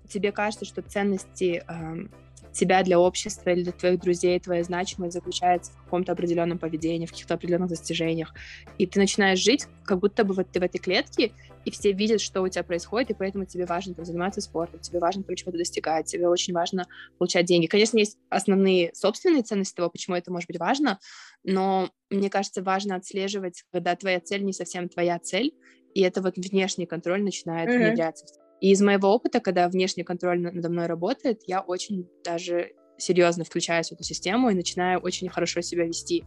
Тебе 0.08 0.32
кажется, 0.32 0.64
что 0.64 0.80
ценности 0.82 1.64
э, 1.66 2.06
тебя 2.52 2.82
для 2.82 2.98
общества 2.98 3.50
или 3.50 3.62
для 3.62 3.72
твоих 3.72 4.00
друзей, 4.00 4.38
твоя 4.40 4.62
значимость 4.62 5.14
заключается 5.14 5.72
в 5.72 5.84
каком-то 5.84 6.12
определенном 6.12 6.58
поведении, 6.58 7.06
в 7.06 7.10
каких-то 7.10 7.34
определенных 7.34 7.68
достижениях. 7.68 8.34
И 8.78 8.86
ты 8.86 8.98
начинаешь 8.98 9.38
жить, 9.38 9.66
как 9.84 9.98
будто 9.98 10.24
бы 10.24 10.34
вот 10.34 10.50
ты 10.50 10.60
в 10.60 10.62
этой 10.62 10.78
клетке, 10.78 11.32
и 11.64 11.70
все 11.70 11.92
видят, 11.92 12.20
что 12.20 12.42
у 12.42 12.48
тебя 12.48 12.62
происходит, 12.62 13.10
и 13.10 13.14
поэтому 13.14 13.44
тебе 13.44 13.66
важно 13.66 13.94
там, 13.94 14.04
заниматься 14.04 14.40
спортом, 14.40 14.80
тебе 14.80 14.98
важно 14.98 15.22
там, 15.22 15.36
чего-то 15.36 15.58
достигать, 15.58 16.06
тебе 16.06 16.28
очень 16.28 16.54
важно 16.54 16.86
получать 17.18 17.46
деньги. 17.46 17.66
Конечно, 17.66 17.98
есть 17.98 18.16
основные 18.30 18.94
собственные 18.94 19.42
ценности 19.42 19.74
того, 19.74 19.90
почему 19.90 20.16
это 20.16 20.32
может 20.32 20.46
быть 20.48 20.58
важно, 20.58 20.98
но 21.44 21.90
мне 22.10 22.30
кажется, 22.30 22.62
важно 22.62 22.96
отслеживать, 22.96 23.64
когда 23.72 23.94
твоя 23.96 24.20
цель 24.20 24.44
не 24.44 24.52
совсем 24.52 24.88
твоя 24.88 25.18
цель, 25.18 25.52
и 25.94 26.02
это 26.02 26.22
вот 26.22 26.36
внешний 26.36 26.86
контроль 26.86 27.22
начинает 27.22 27.68
mm-hmm. 27.68 27.88
внедряться 27.88 28.26
в 28.26 28.47
и 28.60 28.72
из 28.72 28.80
моего 28.80 29.14
опыта, 29.14 29.40
когда 29.40 29.68
внешний 29.68 30.04
контроль 30.04 30.40
надо 30.40 30.68
мной 30.68 30.86
работает, 30.86 31.42
я 31.46 31.60
очень 31.60 32.08
даже 32.24 32.72
серьезно 32.96 33.44
включаюсь 33.44 33.88
в 33.88 33.92
эту 33.92 34.02
систему 34.02 34.50
и 34.50 34.54
начинаю 34.54 34.98
очень 35.00 35.28
хорошо 35.28 35.60
себя 35.60 35.84
вести. 35.84 36.24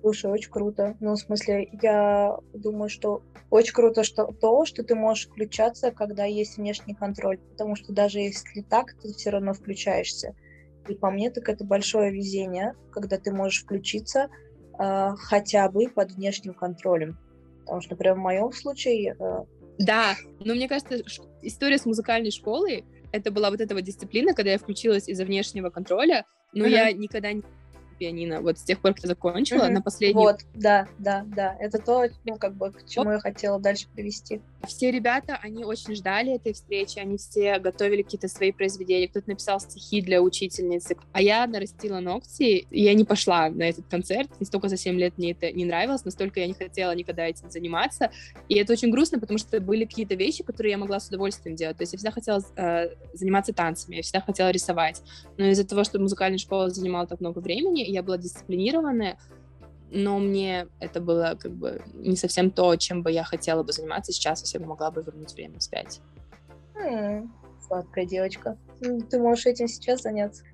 Слушай, 0.00 0.30
очень 0.30 0.50
круто. 0.52 0.96
Ну, 1.00 1.14
в 1.14 1.16
смысле, 1.16 1.68
я 1.82 2.36
думаю, 2.54 2.88
что 2.88 3.22
очень 3.50 3.72
круто 3.72 4.04
что 4.04 4.26
то, 4.26 4.64
что 4.64 4.84
ты 4.84 4.94
можешь 4.94 5.26
включаться, 5.26 5.90
когда 5.90 6.24
есть 6.24 6.58
внешний 6.58 6.94
контроль. 6.94 7.38
Потому 7.38 7.74
что 7.74 7.92
даже 7.92 8.20
если 8.20 8.62
так, 8.62 8.94
ты 9.02 9.12
все 9.12 9.30
равно 9.30 9.52
включаешься. 9.52 10.36
И 10.86 10.94
по 10.94 11.10
мне, 11.10 11.30
так 11.30 11.48
это 11.48 11.64
большое 11.64 12.12
везение, 12.12 12.74
когда 12.92 13.18
ты 13.18 13.32
можешь 13.32 13.64
включиться 13.64 14.28
э, 14.78 15.10
хотя 15.16 15.68
бы 15.68 15.88
под 15.88 16.12
внешним 16.12 16.54
контролем. 16.54 17.18
Потому 17.60 17.80
что, 17.80 17.94
например, 17.94 18.14
в 18.14 18.18
моем 18.18 18.52
случае 18.52 19.16
э, 19.18 19.44
да, 19.78 20.16
но 20.40 20.54
мне 20.54 20.68
кажется, 20.68 21.02
история 21.42 21.78
с 21.78 21.86
музыкальной 21.86 22.30
школой 22.30 22.84
это 23.12 23.30
была 23.30 23.50
вот 23.50 23.60
эта 23.60 23.74
вот 23.74 23.82
дисциплина, 23.82 24.34
когда 24.34 24.52
я 24.52 24.58
включилась 24.58 25.08
из-за 25.08 25.24
внешнего 25.24 25.70
контроля, 25.70 26.24
но 26.52 26.66
uh-huh. 26.66 26.70
я 26.70 26.92
никогда 26.92 27.32
не 27.32 27.42
пианино. 27.96 28.40
Вот 28.40 28.58
с 28.58 28.62
тех 28.62 28.80
пор, 28.80 28.94
как 28.94 29.04
я 29.04 29.08
закончила, 29.08 29.64
mm-hmm. 29.64 29.70
на 29.70 29.82
последний... 29.82 30.22
Вот, 30.22 30.40
да, 30.54 30.88
да, 30.98 31.24
да. 31.26 31.56
Это 31.58 31.78
то, 31.78 32.04
ну, 32.24 32.36
как 32.36 32.54
бы, 32.54 32.70
к 32.70 32.86
чему 32.88 33.12
я 33.12 33.18
хотела 33.18 33.58
дальше 33.58 33.86
привести. 33.94 34.40
Все 34.66 34.90
ребята, 34.90 35.38
они 35.42 35.64
очень 35.64 35.94
ждали 35.94 36.34
этой 36.34 36.52
встречи, 36.52 36.98
они 36.98 37.18
все 37.18 37.58
готовили 37.58 38.02
какие-то 38.02 38.28
свои 38.28 38.52
произведения, 38.52 39.08
кто-то 39.08 39.30
написал 39.30 39.60
стихи 39.60 40.02
для 40.02 40.20
учительницы, 40.20 40.96
а 41.12 41.22
я 41.22 41.46
нарастила 41.46 42.00
ногти, 42.00 42.66
и 42.70 42.82
я 42.82 42.94
не 42.94 43.04
пошла 43.04 43.48
на 43.48 43.64
этот 43.64 43.86
концерт, 43.88 44.28
настолько 44.40 44.68
за 44.68 44.76
7 44.76 44.98
лет 44.98 45.14
мне 45.18 45.32
это 45.32 45.50
не 45.52 45.64
нравилось, 45.64 46.04
настолько 46.04 46.40
я 46.40 46.46
не 46.46 46.54
хотела 46.54 46.94
никогда 46.94 47.26
этим 47.26 47.50
заниматься, 47.50 48.10
и 48.48 48.56
это 48.58 48.72
очень 48.72 48.90
грустно, 48.90 49.20
потому 49.20 49.38
что 49.38 49.60
были 49.60 49.84
какие-то 49.84 50.14
вещи, 50.14 50.42
которые 50.42 50.72
я 50.72 50.78
могла 50.78 51.00
с 51.00 51.08
удовольствием 51.08 51.56
делать, 51.56 51.76
то 51.76 51.82
есть 51.82 51.92
я 51.92 51.98
всегда 51.98 52.12
хотела 52.12 52.42
э, 52.56 52.88
заниматься 53.14 53.52
танцами, 53.52 53.96
я 53.96 54.02
всегда 54.02 54.20
хотела 54.20 54.50
рисовать, 54.50 55.02
но 55.36 55.46
из-за 55.46 55.66
того, 55.66 55.84
что 55.84 55.98
музыкальная 56.00 56.38
школа 56.38 56.70
занимала 56.70 57.06
так 57.06 57.20
много 57.20 57.38
времени, 57.38 57.85
я 57.90 58.02
была 58.02 58.18
дисциплинированная, 58.18 59.18
но 59.90 60.18
мне 60.18 60.68
это 60.80 61.00
было 61.00 61.36
как 61.40 61.52
бы 61.52 61.82
не 61.94 62.16
совсем 62.16 62.50
то, 62.50 62.76
чем 62.76 63.02
бы 63.02 63.10
я 63.10 63.24
хотела 63.24 63.62
бы 63.62 63.72
заниматься 63.72 64.12
сейчас, 64.12 64.40
если 64.40 64.58
бы 64.58 64.66
могла 64.66 64.90
бы 64.90 65.02
вернуть 65.02 65.32
время 65.34 65.58
вспять. 65.58 66.00
Mm, 66.74 67.28
сладкая 67.66 68.04
девочка. 68.04 68.58
Ты 68.80 69.18
можешь 69.18 69.46
этим 69.46 69.68
сейчас 69.68 70.02
заняться. 70.02 70.44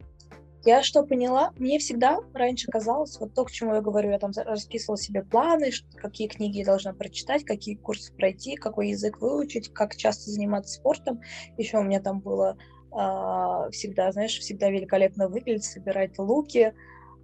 Я 0.65 0.85
что 0.85 1.03
поняла? 1.03 1.53
Мне 1.59 1.81
всегда 1.81 2.21
раньше 2.35 2.69
казалось, 2.71 3.19
вот 3.19 3.35
то, 3.35 3.45
к 3.45 3.51
чему 3.51 3.75
я 3.75 3.81
говорю, 3.81 4.11
я 4.11 4.19
там 4.21 4.31
расписывала 4.37 4.97
себе 4.97 5.25
планы, 5.25 5.73
какие 5.97 6.29
книги 6.29 6.59
я 6.59 6.65
должна 6.65 6.93
прочитать, 6.93 7.45
какие 7.45 7.75
курсы 7.75 8.15
пройти, 8.15 8.55
какой 8.55 8.91
язык 8.91 9.21
выучить, 9.21 9.73
как 9.75 9.97
часто 9.97 10.31
заниматься 10.31 10.75
спортом. 10.75 11.21
Еще 11.59 11.79
у 11.79 11.83
меня 11.83 12.01
там 12.01 12.21
было 12.21 12.57
э, 12.93 13.71
всегда, 13.73 14.13
знаешь, 14.13 14.39
всегда 14.39 14.71
великолепно 14.71 15.29
выглядеть, 15.29 15.65
собирать 15.65 16.17
луки, 16.17 16.73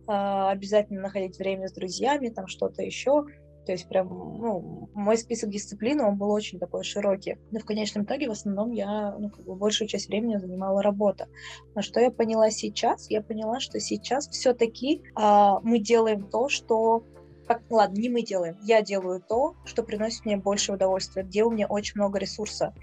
обязательно 0.08 1.02
находить 1.02 1.38
время 1.38 1.68
с 1.68 1.72
друзьями, 1.72 2.28
там 2.28 2.46
что-то 2.46 2.82
еще. 2.82 3.26
То 3.66 3.72
есть 3.72 3.86
прям, 3.86 4.08
ну, 4.08 4.88
мой 4.94 5.18
список 5.18 5.50
дисциплин, 5.50 6.00
он 6.00 6.16
был 6.16 6.30
очень 6.30 6.58
такой 6.58 6.84
широкий. 6.84 7.36
Но 7.50 7.58
в 7.58 7.66
конечном 7.66 8.04
итоге 8.04 8.28
в 8.28 8.32
основном 8.32 8.70
я, 8.70 9.14
ну, 9.18 9.28
как 9.28 9.44
бы 9.44 9.54
большую 9.56 9.88
часть 9.88 10.08
времени 10.08 10.38
занимала 10.38 10.82
работа. 10.82 11.28
Но 11.74 11.82
что 11.82 12.00
я 12.00 12.10
поняла 12.10 12.50
сейчас? 12.50 13.10
Я 13.10 13.20
поняла, 13.20 13.60
что 13.60 13.78
сейчас 13.78 14.26
все-таки 14.30 15.02
а, 15.14 15.60
мы 15.60 15.80
делаем 15.80 16.30
то, 16.30 16.48
что 16.48 17.04
как, 17.46 17.62
ладно, 17.70 17.98
не 17.98 18.08
мы 18.08 18.22
делаем, 18.22 18.56
я 18.62 18.82
делаю 18.82 19.22
то, 19.26 19.54
что 19.64 19.82
приносит 19.82 20.24
мне 20.24 20.36
больше 20.36 20.72
удовольствия, 20.72 21.22
где 21.22 21.44
у 21.44 21.50
меня 21.50 21.66
очень 21.66 21.94
много 21.96 22.18
ресурса. 22.18 22.74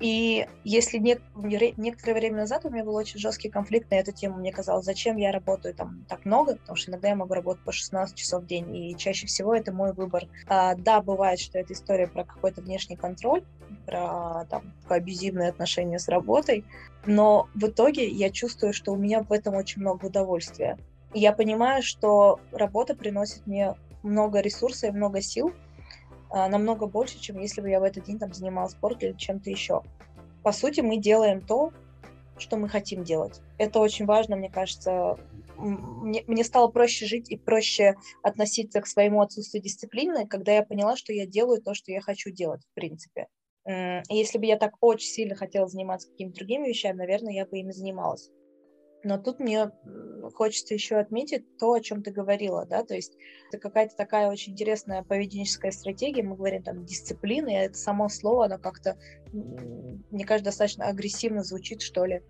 И 0.00 0.46
если 0.64 0.98
не, 0.98 1.18
некоторое 1.76 2.14
время 2.14 2.38
назад 2.38 2.64
у 2.64 2.70
меня 2.70 2.84
был 2.84 2.94
очень 2.94 3.18
жесткий 3.18 3.48
конфликт 3.48 3.90
на 3.90 3.96
эту 3.96 4.12
тему, 4.12 4.38
мне 4.38 4.52
казалось, 4.52 4.84
зачем 4.84 5.16
я 5.16 5.30
работаю 5.32 5.74
там 5.74 6.04
так 6.08 6.24
много, 6.24 6.56
потому 6.56 6.76
что 6.76 6.90
иногда 6.90 7.08
я 7.08 7.16
могу 7.16 7.34
работать 7.34 7.64
по 7.64 7.72
16 7.72 8.16
часов 8.16 8.42
в 8.42 8.46
день, 8.46 8.74
и 8.74 8.96
чаще 8.96 9.26
всего 9.26 9.54
это 9.54 9.72
мой 9.72 9.92
выбор. 9.92 10.24
А, 10.48 10.74
да, 10.74 11.00
бывает, 11.00 11.38
что 11.38 11.58
это 11.58 11.72
история 11.72 12.08
про 12.08 12.24
какой-то 12.24 12.60
внешний 12.60 12.96
контроль, 12.96 13.44
про 13.86 14.46
там 14.50 14.74
абьюзивные 14.88 15.48
отношения 15.48 15.98
с 15.98 16.08
работой, 16.08 16.64
но 17.06 17.48
в 17.54 17.66
итоге 17.66 18.08
я 18.08 18.30
чувствую, 18.30 18.72
что 18.72 18.92
у 18.92 18.96
меня 18.96 19.22
в 19.22 19.32
этом 19.32 19.54
очень 19.54 19.80
много 19.80 20.06
удовольствия. 20.06 20.76
И 21.12 21.20
я 21.20 21.32
понимаю, 21.32 21.82
что 21.82 22.40
работа 22.50 22.96
приносит 22.96 23.46
мне 23.46 23.74
много 24.02 24.40
ресурсов 24.40 24.90
и 24.90 24.96
много 24.96 25.22
сил, 25.22 25.52
намного 26.30 26.86
больше, 26.86 27.20
чем 27.20 27.38
если 27.38 27.60
бы 27.60 27.70
я 27.70 27.80
в 27.80 27.84
этот 27.84 28.04
день 28.04 28.18
там 28.18 28.32
занималась 28.32 28.72
спортом 28.72 29.10
или 29.10 29.16
чем-то 29.16 29.50
еще. 29.50 29.82
По 30.42 30.52
сути, 30.52 30.80
мы 30.80 30.98
делаем 30.98 31.40
то, 31.40 31.72
что 32.36 32.56
мы 32.56 32.68
хотим 32.68 33.04
делать. 33.04 33.40
Это 33.58 33.78
очень 33.78 34.06
важно, 34.06 34.36
мне 34.36 34.50
кажется. 34.50 35.16
Мне, 35.56 36.24
мне 36.26 36.42
стало 36.42 36.68
проще 36.68 37.06
жить 37.06 37.30
и 37.30 37.36
проще 37.36 37.94
относиться 38.22 38.80
к 38.80 38.86
своему 38.86 39.20
отсутствию 39.20 39.62
дисциплины, 39.62 40.26
когда 40.26 40.52
я 40.52 40.64
поняла, 40.64 40.96
что 40.96 41.12
я 41.12 41.26
делаю 41.26 41.62
то, 41.62 41.74
что 41.74 41.92
я 41.92 42.00
хочу 42.00 42.30
делать, 42.30 42.62
в 42.64 42.74
принципе. 42.74 43.28
И 43.66 44.02
если 44.10 44.38
бы 44.38 44.46
я 44.46 44.56
так 44.56 44.74
очень 44.80 45.08
сильно 45.08 45.36
хотела 45.36 45.68
заниматься 45.68 46.10
какими-то 46.10 46.38
другими 46.38 46.68
вещами, 46.68 46.98
наверное, 46.98 47.32
я 47.32 47.46
бы 47.46 47.58
ими 47.58 47.70
занималась. 47.70 48.30
Но 49.04 49.18
тут 49.18 49.38
мне 49.38 49.70
хочется 50.34 50.74
еще 50.74 50.96
отметить 50.96 51.58
то, 51.58 51.74
о 51.74 51.80
чем 51.80 52.02
ты 52.02 52.10
говорила, 52.10 52.64
да, 52.66 52.82
то 52.82 52.94
есть 52.94 53.16
это 53.48 53.58
какая-то 53.58 53.94
такая 53.96 54.28
очень 54.28 54.52
интересная 54.52 55.02
поведенческая 55.02 55.70
стратегия, 55.70 56.22
мы 56.22 56.36
говорим 56.36 56.62
там 56.62 56.84
дисциплина, 56.84 57.48
и 57.48 57.66
это 57.66 57.76
само 57.76 58.08
слово, 58.08 58.46
оно 58.46 58.58
как-то, 58.58 58.98
мне 59.32 60.24
кажется, 60.24 60.50
достаточно 60.50 60.86
агрессивно 60.86 61.44
звучит, 61.44 61.82
что 61.82 62.06
ли 62.06 62.22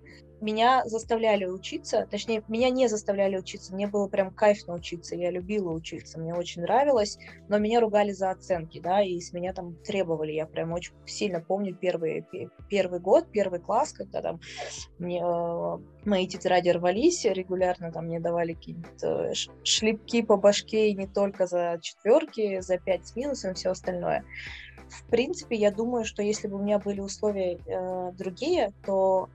меня 0.44 0.84
заставляли 0.84 1.46
учиться, 1.46 2.06
точнее, 2.10 2.44
меня 2.48 2.70
не 2.70 2.86
заставляли 2.86 3.38
учиться, 3.38 3.74
мне 3.74 3.86
было 3.86 4.06
прям 4.08 4.30
кайф 4.30 4.66
научиться, 4.66 5.16
я 5.16 5.30
любила 5.30 5.72
учиться, 5.72 6.20
мне 6.20 6.34
очень 6.34 6.62
нравилось, 6.62 7.18
но 7.48 7.58
меня 7.58 7.80
ругали 7.80 8.12
за 8.12 8.30
оценки, 8.30 8.78
да, 8.78 9.02
и 9.02 9.18
с 9.18 9.32
меня 9.32 9.52
там 9.54 9.74
требовали, 9.76 10.32
я 10.32 10.46
прям 10.46 10.72
очень 10.72 10.92
сильно 11.06 11.40
помню 11.40 11.74
первый, 11.74 12.26
первый 12.68 13.00
год, 13.00 13.26
первый 13.32 13.58
класс, 13.58 13.92
когда 13.92 14.20
там 14.20 14.40
мне 14.98 15.22
э, 15.22 15.78
мои 16.04 16.28
тетради 16.28 16.68
рвались, 16.68 17.24
регулярно 17.24 17.90
там 17.90 18.06
мне 18.06 18.20
давали 18.20 18.52
какие-то 18.52 19.32
шлепки 19.62 20.22
по 20.22 20.36
башке, 20.36 20.90
и 20.90 20.94
не 20.94 21.06
только 21.06 21.46
за 21.46 21.78
четверки, 21.80 22.60
за 22.60 22.78
пять 22.78 23.06
с 23.06 23.16
минусом 23.16 23.54
все 23.54 23.70
остальное. 23.70 24.24
В 24.88 25.06
принципе, 25.06 25.56
я 25.56 25.70
думаю, 25.70 26.04
что 26.04 26.22
если 26.22 26.46
бы 26.46 26.56
у 26.56 26.62
меня 26.62 26.78
были 26.78 27.00
условия 27.00 27.58
э, 27.66 28.12
другие, 28.12 28.72
то 28.84 29.30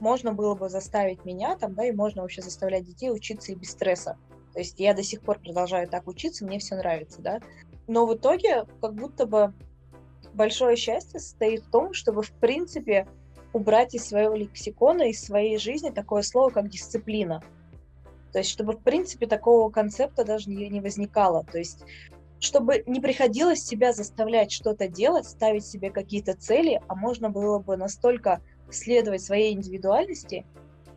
можно 0.00 0.32
было 0.32 0.54
бы 0.54 0.68
заставить 0.68 1.24
меня 1.24 1.56
там, 1.56 1.74
да, 1.74 1.84
и 1.84 1.92
можно 1.92 2.22
вообще 2.22 2.42
заставлять 2.42 2.84
детей 2.84 3.10
учиться 3.10 3.52
и 3.52 3.54
без 3.54 3.70
стресса. 3.70 4.16
То 4.52 4.60
есть 4.60 4.80
я 4.80 4.94
до 4.94 5.02
сих 5.02 5.22
пор 5.22 5.38
продолжаю 5.38 5.88
так 5.88 6.06
учиться, 6.06 6.44
мне 6.44 6.58
все 6.58 6.76
нравится, 6.76 7.20
да. 7.20 7.40
Но 7.86 8.06
в 8.06 8.14
итоге 8.14 8.64
как 8.80 8.94
будто 8.94 9.26
бы 9.26 9.52
большое 10.32 10.76
счастье 10.76 11.20
состоит 11.20 11.64
в 11.64 11.70
том, 11.70 11.92
чтобы, 11.92 12.22
в 12.22 12.32
принципе, 12.32 13.06
убрать 13.52 13.94
из 13.94 14.06
своего 14.06 14.34
лексикона, 14.34 15.02
из 15.02 15.22
своей 15.22 15.58
жизни 15.58 15.90
такое 15.90 16.22
слово, 16.22 16.50
как 16.50 16.68
дисциплина. 16.68 17.42
То 18.32 18.38
есть, 18.38 18.50
чтобы, 18.50 18.72
в 18.72 18.80
принципе, 18.80 19.26
такого 19.26 19.70
концепта 19.70 20.24
даже 20.24 20.50
не, 20.50 20.80
возникало. 20.80 21.44
То 21.44 21.58
есть, 21.58 21.82
чтобы 22.40 22.84
не 22.86 23.00
приходилось 23.00 23.64
себя 23.64 23.92
заставлять 23.92 24.52
что-то 24.52 24.86
делать, 24.88 25.26
ставить 25.26 25.66
себе 25.66 25.90
какие-то 25.90 26.34
цели, 26.34 26.80
а 26.88 26.94
можно 26.94 27.30
было 27.30 27.58
бы 27.58 27.76
настолько 27.76 28.42
следовать 28.70 29.22
своей 29.22 29.54
индивидуальности, 29.54 30.46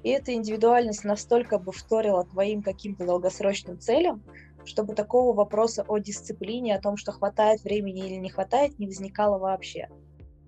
и 0.03 0.09
эта 0.09 0.33
индивидуальность 0.33 1.03
настолько 1.03 1.59
бы 1.59 1.71
вторила 1.71 2.25
твоим 2.25 2.63
каким-то 2.63 3.05
долгосрочным 3.05 3.79
целям, 3.79 4.23
чтобы 4.65 4.95
такого 4.95 5.33
вопроса 5.35 5.83
о 5.87 5.99
дисциплине, 5.99 6.75
о 6.75 6.81
том, 6.81 6.97
что 6.97 7.11
хватает 7.11 7.63
времени 7.63 8.07
или 8.07 8.15
не 8.15 8.29
хватает, 8.29 8.79
не 8.79 8.87
возникало 8.87 9.37
вообще. 9.37 9.89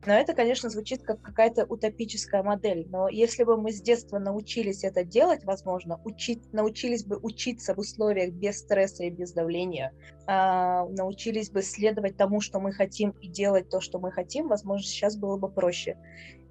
Но 0.06 0.14
это, 0.14 0.34
конечно, 0.34 0.70
звучит 0.70 1.02
как 1.04 1.22
какая-то 1.22 1.66
утопическая 1.66 2.44
модель. 2.44 2.86
Но 2.90 3.08
если 3.08 3.46
бы 3.46 3.56
мы 3.56 3.72
с 3.72 3.82
детства 3.82 4.20
научились 4.20 4.84
это 4.84 5.06
делать, 5.06 5.46
возможно, 5.46 6.02
учить, 6.04 6.52
научились 6.52 7.06
бы 7.06 7.18
учиться 7.22 7.74
в 7.74 7.80
условиях 7.80 8.34
без 8.34 8.60
стресса 8.60 9.06
и 9.06 9.10
без 9.10 9.32
давления, 9.32 9.94
а, 10.28 10.86
научились 10.90 11.50
бы 11.50 11.62
следовать 11.62 12.18
тому, 12.18 12.42
что 12.42 12.60
мы 12.60 12.74
хотим, 12.74 13.12
и 13.22 13.30
делать 13.30 13.70
то, 13.70 13.80
что 13.80 14.00
мы 14.00 14.12
хотим, 14.12 14.50
возможно, 14.50 14.86
сейчас 14.86 15.16
было 15.16 15.38
бы 15.38 15.48
проще. 15.48 15.98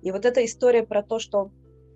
И 0.02 0.10
вот 0.10 0.24
эта 0.24 0.44
история 0.44 0.82
про 0.82 1.02
то, 1.02 1.18
что 1.18 1.50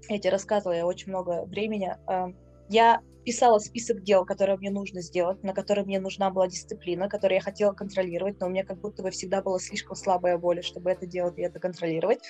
я 0.08 0.18
тебе 0.18 0.30
рассказывала, 0.30 0.76
я 0.76 0.86
очень 0.86 1.10
много 1.10 1.44
времени, 1.44 1.94
э, 2.08 2.32
я 2.68 3.00
писала 3.26 3.58
список 3.58 4.04
дел, 4.04 4.25
которые 4.25 4.56
мне 4.56 4.70
нужно 4.70 5.00
сделать, 5.02 5.42
на 5.42 5.52
которые 5.52 5.84
мне 5.84 5.98
нужна 5.98 6.30
была 6.30 6.46
дисциплина, 6.46 7.08
которые 7.08 7.38
я 7.38 7.42
хотела 7.42 7.72
контролировать, 7.72 8.38
но 8.38 8.46
у 8.46 8.50
меня 8.50 8.64
как 8.64 8.80
будто 8.80 9.02
бы 9.02 9.10
всегда 9.10 9.42
была 9.42 9.58
слишком 9.58 9.96
слабая 9.96 10.38
воля, 10.38 10.62
чтобы 10.62 10.92
это 10.92 11.06
делать 11.06 11.36
и 11.36 11.42
это 11.42 11.58
контролировать. 11.58 12.20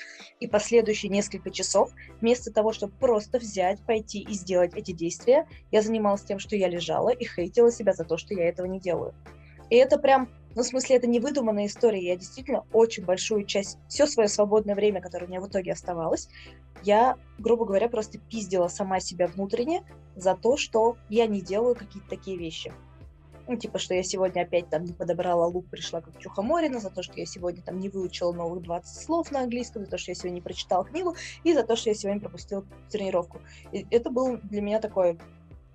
И 0.41 0.47
последующие 0.47 1.11
несколько 1.11 1.51
часов, 1.51 1.93
вместо 2.23 2.51
того, 2.51 2.73
чтобы 2.73 2.95
просто 2.99 3.39
взять, 3.39 3.85
пойти 3.85 4.21
и 4.21 4.33
сделать 4.33 4.73
эти 4.75 4.93
действия, 4.93 5.47
я 5.71 5.83
занималась 5.83 6.23
тем, 6.23 6.39
что 6.39 6.57
я 6.57 6.67
лежала 6.67 7.11
и 7.11 7.27
хейтила 7.27 7.71
себя 7.71 7.93
за 7.93 8.05
то, 8.05 8.17
что 8.17 8.33
я 8.33 8.49
этого 8.49 8.67
не 8.67 8.81
делаю. 8.81 9.15
И 9.71 9.77
это 9.77 9.99
прям 9.99 10.29
ну, 10.57 10.63
в 10.63 10.67
смысле, 10.67 10.97
это 10.97 11.07
не 11.07 11.21
выдуманная 11.21 11.67
история. 11.67 12.03
Я 12.03 12.17
действительно 12.17 12.65
очень 12.73 13.05
большую 13.05 13.45
часть, 13.45 13.77
все 13.89 14.07
свое 14.07 14.27
свободное 14.27 14.75
время, 14.75 15.03
которое 15.03 15.27
у 15.27 15.29
меня 15.29 15.43
в 15.43 15.49
итоге 15.49 15.73
оставалось, 15.73 16.31
я, 16.83 17.17
грубо 17.39 17.67
говоря, 17.67 17.89
просто 17.89 18.19
пиздила 18.19 18.69
сама 18.69 19.01
себя 19.01 19.27
внутренне 19.27 19.85
за 20.15 20.35
то, 20.35 20.57
что 20.57 20.97
я 21.11 21.27
не 21.27 21.43
делаю 21.43 21.75
какие-то 21.75 22.09
такие 22.09 22.39
вещи. 22.39 22.73
Ну, 23.49 23.57
типа, 23.57 23.79
что 23.79 23.95
я 23.95 24.03
сегодня 24.03 24.43
опять 24.43 24.71
там 24.71 24.85
не 24.85 24.93
подобрала 24.93 25.47
лук, 25.47 25.67
пришла 25.69 26.01
как 26.01 26.19
Чухоморина, 26.19 26.81
за 26.81 26.91
то, 26.91 27.03
что 27.03 27.13
я 27.17 27.27
сегодня 27.27 27.63
там 27.63 27.79
не 27.79 27.89
выучила 27.89 28.33
новых 28.33 28.63
20 28.63 29.05
слов 29.05 29.31
на 29.31 29.41
английском, 29.41 29.85
за 29.85 29.91
то, 29.91 29.99
что 29.99 30.11
я 30.11 30.15
сегодня 30.17 30.37
не 30.37 30.41
прочитала 30.41 30.85
книгу, 30.85 31.15
и 31.45 31.53
за 31.53 31.63
то, 31.63 31.77
что 31.77 31.91
я 31.91 31.95
сегодня 31.95 32.21
пропустила 32.21 32.65
тренировку. 32.91 33.41
И 33.73 33.87
это 33.91 34.11
был 34.11 34.39
для 34.39 34.63
меня 34.63 34.81
такой 34.81 35.19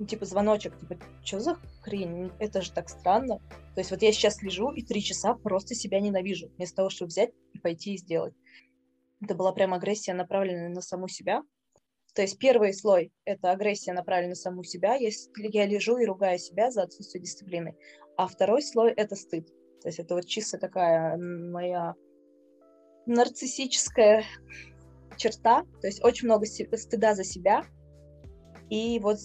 ну, 0.01 0.08
типа, 0.08 0.25
звоночек, 0.25 0.75
типа, 0.79 0.98
что 1.24 1.39
за 1.39 1.58
хрень? 1.84 2.31
Это 2.39 2.63
же 2.63 2.72
так 2.72 2.89
странно. 2.89 3.38
То 3.75 3.81
есть 3.81 3.91
вот 3.91 4.01
я 4.01 4.12
сейчас 4.12 4.41
лежу 4.41 4.72
и 4.72 4.81
три 4.81 5.00
часа 5.00 5.36
просто 5.36 5.75
себя 5.75 6.00
ненавижу, 6.00 6.50
вместо 6.55 6.77
того, 6.77 6.89
чтобы 6.89 7.10
взять 7.10 7.29
и 7.53 7.60
пойти 7.60 7.93
и 7.93 7.98
сделать. 8.00 8.34
Это 9.22 9.36
была 9.36 9.51
прям 9.51 9.75
агрессия, 9.75 10.15
направленная 10.15 10.70
на 10.70 10.81
саму 10.81 11.08
себя. 11.08 11.43
То 12.15 12.24
есть 12.24 12.39
первый 12.39 12.74
слой— 12.74 13.13
это 13.25 13.51
агрессия, 13.51 13.93
направленная 13.93 14.31
на 14.31 14.36
саму 14.36 14.63
себя, 14.63 14.96
если 14.96 15.29
я 15.38 15.67
лежу 15.67 15.98
и 15.98 16.05
ругаю 16.08 16.39
себя 16.39 16.72
за 16.72 16.81
отсутствие 16.81 17.22
дисциплины. 17.22 17.77
А 18.17 18.25
второй 18.25 18.63
слой— 18.63 18.93
это 18.98 19.15
стыд. 19.15 19.46
То 19.81 19.89
есть 19.89 20.00
это 20.00 20.15
вот 20.15 20.25
чисто 20.25 20.58
такая 20.58 21.15
моя 21.15 21.93
нарциссическая 23.05 24.24
черта, 25.15 25.63
то 25.79 25.86
есть 25.86 26.03
очень 26.03 26.25
много 26.25 26.48
стыда 26.48 27.13
за 27.13 27.24
себя. 27.24 27.63
И 28.72 28.98
вот 28.98 29.20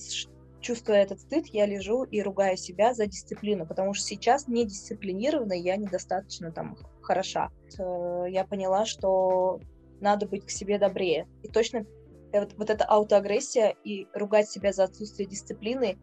чувствуя 0.66 1.02
этот 1.02 1.20
стыд, 1.20 1.46
я 1.52 1.64
лежу 1.64 2.02
и 2.02 2.20
ругаю 2.20 2.56
себя 2.56 2.92
за 2.92 3.06
дисциплину, 3.06 3.66
потому 3.66 3.94
что 3.94 4.04
сейчас 4.04 4.48
не 4.48 4.64
дисциплинированно, 4.64 5.52
я 5.52 5.76
недостаточно 5.76 6.50
там 6.50 6.76
хороша. 7.02 7.50
Э, 7.78 8.24
я 8.28 8.44
поняла, 8.44 8.84
что 8.84 9.60
надо 10.00 10.26
быть 10.26 10.44
к 10.44 10.50
себе 10.50 10.78
добрее. 10.78 11.28
И 11.44 11.48
точно 11.48 11.86
э, 12.32 12.40
вот, 12.40 12.54
вот 12.54 12.70
эта 12.70 12.84
аутоагрессия 12.84 13.76
и 13.84 14.08
ругать 14.12 14.50
себя 14.50 14.72
за 14.72 14.84
отсутствие 14.84 15.28
дисциплины, 15.28 15.98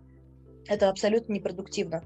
это 0.67 0.89
абсолютно 0.89 1.33
непродуктивно. 1.33 2.01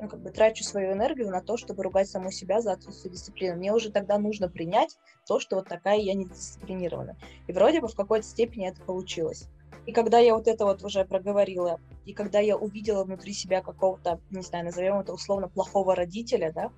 Ну, 0.00 0.08
как 0.08 0.20
бы 0.20 0.30
трачу 0.30 0.64
свою 0.64 0.94
энергию 0.94 1.30
на 1.30 1.40
то, 1.40 1.56
чтобы 1.56 1.84
ругать 1.84 2.08
саму 2.08 2.32
себя 2.32 2.60
за 2.60 2.72
отсутствие 2.72 3.12
дисциплины. 3.12 3.54
Мне 3.54 3.72
уже 3.72 3.92
тогда 3.92 4.18
нужно 4.18 4.48
принять 4.48 4.98
то, 5.28 5.38
что 5.38 5.54
вот 5.54 5.68
такая 5.68 5.98
я 5.98 6.14
недисциплинированная. 6.14 7.16
И 7.46 7.52
вроде 7.52 7.80
бы 7.80 7.86
в 7.86 7.94
какой-то 7.94 8.26
степени 8.26 8.68
это 8.68 8.82
получилось. 8.82 9.48
И 9.86 9.92
когда 9.92 10.18
я 10.18 10.34
вот 10.34 10.46
это 10.46 10.64
вот 10.64 10.84
уже 10.84 11.04
проговорила, 11.04 11.80
и 12.04 12.12
когда 12.12 12.38
я 12.38 12.56
увидела 12.56 13.04
внутри 13.04 13.32
себя 13.32 13.62
какого-то, 13.62 14.20
не 14.30 14.42
знаю, 14.42 14.66
назовем 14.66 15.00
это 15.00 15.12
условно 15.12 15.48
плохого 15.48 15.96
родителя, 15.96 16.52
да, 16.52 16.70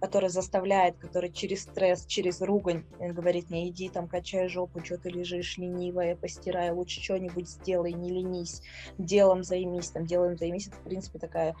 который 0.00 0.28
заставляет, 0.28 0.96
который 0.98 1.30
через 1.30 1.62
стресс, 1.62 2.06
через 2.06 2.40
ругань 2.40 2.84
говорит 3.00 3.50
мне, 3.50 3.68
иди 3.68 3.88
там, 3.88 4.08
качай 4.08 4.48
жопу, 4.48 4.84
что 4.84 4.98
ты 4.98 5.10
лежишь 5.10 5.58
ленивая, 5.58 6.14
постирай, 6.14 6.70
лучше 6.70 7.02
что-нибудь 7.02 7.48
сделай, 7.48 7.92
не 7.92 8.10
ленись, 8.10 8.62
делом 8.96 9.42
займись, 9.42 9.90
там, 9.90 10.06
делом 10.06 10.36
займись. 10.36 10.68
Это, 10.68 10.76
в 10.76 10.82
принципе, 10.82 11.18
такая 11.18 11.56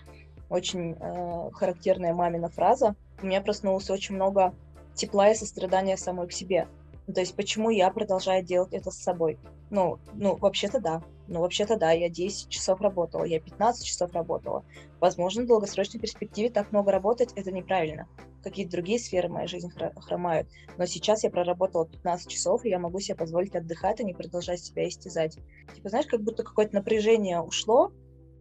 очень 0.48 0.96
э, 0.98 1.50
характерная 1.52 2.14
мамина 2.14 2.48
фраза. 2.48 2.94
У 3.20 3.26
меня 3.26 3.40
проснулось 3.40 3.90
очень 3.90 4.14
много 4.14 4.54
тепла 4.94 5.30
и 5.30 5.34
сострадания 5.34 5.96
самой 5.96 6.28
к 6.28 6.32
себе. 6.32 6.68
Ну, 7.08 7.14
то 7.14 7.20
есть 7.20 7.34
почему 7.34 7.70
я 7.70 7.90
продолжаю 7.90 8.44
делать 8.44 8.74
это 8.74 8.90
с 8.90 9.02
собой? 9.02 9.38
Ну, 9.70 9.98
ну 10.12 10.36
вообще-то 10.36 10.78
да. 10.78 11.02
Ну, 11.26 11.40
вообще-то 11.40 11.78
да, 11.78 11.90
я 11.90 12.10
10 12.10 12.50
часов 12.50 12.82
работала, 12.82 13.24
я 13.24 13.40
15 13.40 13.82
часов 13.82 14.12
работала. 14.12 14.62
Возможно, 15.00 15.42
в 15.42 15.46
долгосрочной 15.46 16.00
перспективе 16.00 16.50
так 16.50 16.70
много 16.70 16.92
работать– 16.92 17.32
это 17.34 17.50
неправильно. 17.50 18.06
Какие-то 18.42 18.72
другие 18.72 18.98
сферы 18.98 19.30
моей 19.30 19.48
жизни 19.48 19.72
хромают. 19.96 20.48
Но 20.76 20.84
сейчас 20.84 21.24
я 21.24 21.30
проработала 21.30 21.88
15 21.88 22.28
часов, 22.30 22.66
и 22.66 22.68
я 22.68 22.78
могу 22.78 23.00
себе 23.00 23.16
позволить 23.16 23.56
отдыхать, 23.56 24.00
а 24.00 24.04
не 24.04 24.12
продолжать 24.12 24.60
себя 24.60 24.86
истязать. 24.86 25.38
Типа, 25.74 25.88
знаешь, 25.88 26.06
как 26.06 26.20
будто 26.20 26.42
какое-то 26.42 26.74
напряжение 26.74 27.40
ушло, 27.40 27.90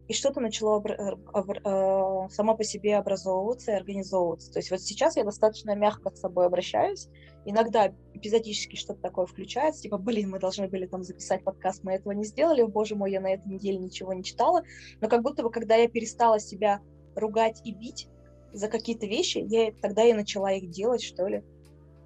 и 0.08 0.14
что-то 0.14 0.40
начало 0.40 0.82
э, 0.88 1.16
э, 1.34 2.30
само 2.30 2.56
по 2.56 2.64
себе 2.64 2.96
образовываться 2.98 3.72
и 3.72 3.76
организовываться. 3.76 4.52
То 4.52 4.60
есть 4.60 4.72
вот 4.72 4.82
сейчас 4.82 5.18
я 5.18 5.26
достаточно 5.26 5.76
мягко 5.76 6.10
с 6.10 6.20
собой 6.20 6.46
обращаюсь. 6.46 7.10
Иногда 7.50 7.94
эпизодически 8.14 8.76
что-то 8.76 9.02
такое 9.02 9.26
включается, 9.26 9.84
типа, 9.84 9.98
блин, 9.98 10.32
мы 10.32 10.38
должны 10.38 10.68
были 10.68 10.86
там 10.86 11.06
записать 11.06 11.46
подкаст, 11.46 11.82
мы 11.82 11.94
этого 11.94 12.12
не 12.12 12.26
сделали, 12.26 12.62
боже 12.62 12.96
мой, 12.96 13.10
я 13.10 13.22
на 13.22 13.34
этой 13.34 13.48
неделе 13.48 13.78
ничего 13.78 14.12
не 14.12 14.22
читала. 14.22 14.64
Но 15.00 15.08
как 15.08 15.24
будто 15.24 15.44
бы, 15.44 15.50
когда 15.50 15.78
я 15.78 15.88
перестала 15.88 16.42
себя 16.42 16.82
ругать 17.16 17.62
и 17.64 17.74
бить 17.74 18.10
за 18.52 18.68
какие-то 18.68 19.06
вещи, 19.06 19.46
я 19.48 19.72
тогда 19.82 20.04
и 20.04 20.12
начала 20.12 20.52
их 20.52 20.70
делать, 20.70 21.02
что 21.02 21.26
ли. 21.26 21.42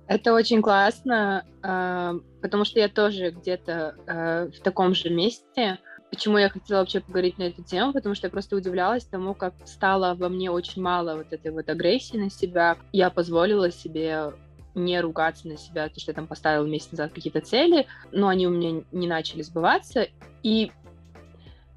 Это 0.05 0.31
очень 0.31 0.61
классно, 0.61 1.43
а, 1.63 2.13
потому 2.43 2.63
что 2.63 2.79
я 2.79 2.87
тоже 2.87 3.31
где-то 3.31 3.95
а, 4.05 4.47
в 4.47 4.59
таком 4.59 4.93
же 4.93 5.09
месте, 5.09 5.79
Почему 6.11 6.37
я 6.37 6.49
хотела 6.49 6.79
вообще 6.79 6.99
поговорить 6.99 7.37
на 7.37 7.43
эту 7.43 7.63
тему? 7.63 7.93
Потому 7.93 8.15
что 8.15 8.27
я 8.27 8.31
просто 8.31 8.57
удивлялась 8.57 9.05
тому, 9.05 9.33
как 9.33 9.53
стало 9.63 10.13
во 10.13 10.27
мне 10.27 10.51
очень 10.51 10.81
мало 10.81 11.15
вот 11.15 11.27
этой 11.31 11.51
вот 11.51 11.69
агрессии 11.69 12.17
на 12.17 12.29
себя. 12.29 12.75
Я 12.91 13.09
позволила 13.09 13.71
себе 13.71 14.33
не 14.75 14.99
ругаться 15.01 15.47
на 15.47 15.57
себя, 15.57 15.89
то, 15.89 15.99
что 15.99 16.11
я 16.11 16.15
там 16.15 16.27
поставила 16.27 16.65
месяц 16.65 16.91
назад 16.91 17.13
какие-то 17.13 17.41
цели, 17.41 17.87
но 18.11 18.27
они 18.27 18.47
у 18.47 18.51
меня 18.51 18.83
не 18.91 19.07
начали 19.07 19.41
сбываться. 19.41 20.07
И 20.43 20.71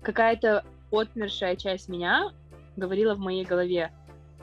какая-то 0.03 0.65
отмершая 0.93 1.57
часть 1.57 1.89
меня 1.89 2.33
говорила 2.77 3.15
в 3.15 3.19
моей 3.19 3.45
голове, 3.45 3.93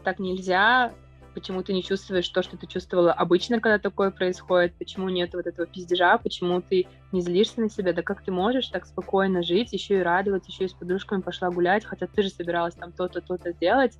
так 0.03 0.19
нельзя, 0.19 0.93
почему 1.33 1.63
ты 1.63 1.73
не 1.73 1.83
чувствуешь 1.83 2.27
то, 2.29 2.41
что 2.43 2.57
ты 2.57 2.67
чувствовала 2.67 3.13
обычно, 3.13 3.59
когда 3.59 3.79
такое 3.79 4.11
происходит, 4.11 4.73
почему 4.75 5.09
нет 5.09 5.33
вот 5.33 5.47
этого 5.47 5.67
пиздежа, 5.67 6.17
почему 6.17 6.61
ты 6.61 6.87
не 7.11 7.21
злишься 7.21 7.61
на 7.61 7.69
себя, 7.69 7.93
да 7.93 8.01
как 8.01 8.23
ты 8.23 8.31
можешь 8.31 8.67
так 8.67 8.85
спокойно 8.85 9.43
жить, 9.43 9.73
еще 9.73 9.99
и 9.99 10.03
радоваться, 10.03 10.51
еще 10.51 10.65
и 10.65 10.67
с 10.67 10.73
подружками 10.73 11.21
пошла 11.21 11.49
гулять, 11.49 11.85
хотя 11.85 12.07
ты 12.07 12.23
же 12.23 12.29
собиралась 12.29 12.75
там 12.75 12.91
то-то, 12.91 13.21
то-то 13.21 13.53
делать. 13.53 13.97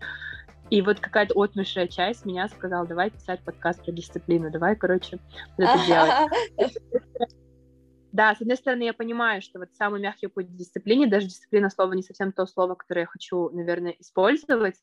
И 0.71 0.81
вот 0.81 1.01
какая-то 1.01 1.39
отмершая 1.39 1.87
часть 1.87 2.25
меня 2.25 2.47
сказала, 2.47 2.87
давай 2.87 3.11
писать 3.11 3.41
подкаст 3.43 3.83
про 3.83 3.91
дисциплину, 3.91 4.49
давай, 4.49 4.77
короче, 4.77 5.19
вот 5.57 5.67
это 5.67 5.85
делать. 5.85 6.77
Да, 8.13 8.33
с 8.33 8.41
одной 8.41 8.55
стороны, 8.55 8.83
я 8.83 8.93
понимаю, 8.93 9.41
что 9.41 9.59
вот 9.59 9.69
самый 9.73 10.01
мягкий 10.01 10.27
путь 10.27 10.47
к 10.47 10.55
дисциплине, 10.55 11.07
даже 11.07 11.27
дисциплина 11.27 11.69
слово 11.69 11.93
не 11.93 12.03
совсем 12.03 12.31
то 12.31 12.45
слово, 12.45 12.75
которое 12.75 13.01
я 13.01 13.05
хочу, 13.05 13.49
наверное, 13.49 13.95
использовать, 13.99 14.75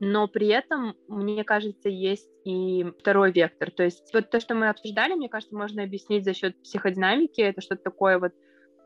но 0.00 0.26
при 0.26 0.48
этом, 0.48 0.96
мне 1.06 1.44
кажется, 1.44 1.88
есть 1.88 2.28
и 2.44 2.84
второй 2.98 3.30
вектор. 3.32 3.70
То 3.70 3.84
есть 3.84 4.12
вот 4.12 4.30
то, 4.30 4.40
что 4.40 4.54
мы 4.54 4.68
обсуждали, 4.68 5.14
мне 5.14 5.28
кажется, 5.28 5.56
можно 5.56 5.84
объяснить 5.84 6.24
за 6.24 6.34
счет 6.34 6.60
психодинамики. 6.62 7.40
Это 7.40 7.60
что-то 7.60 7.82
такое 7.82 8.18
вот 8.18 8.32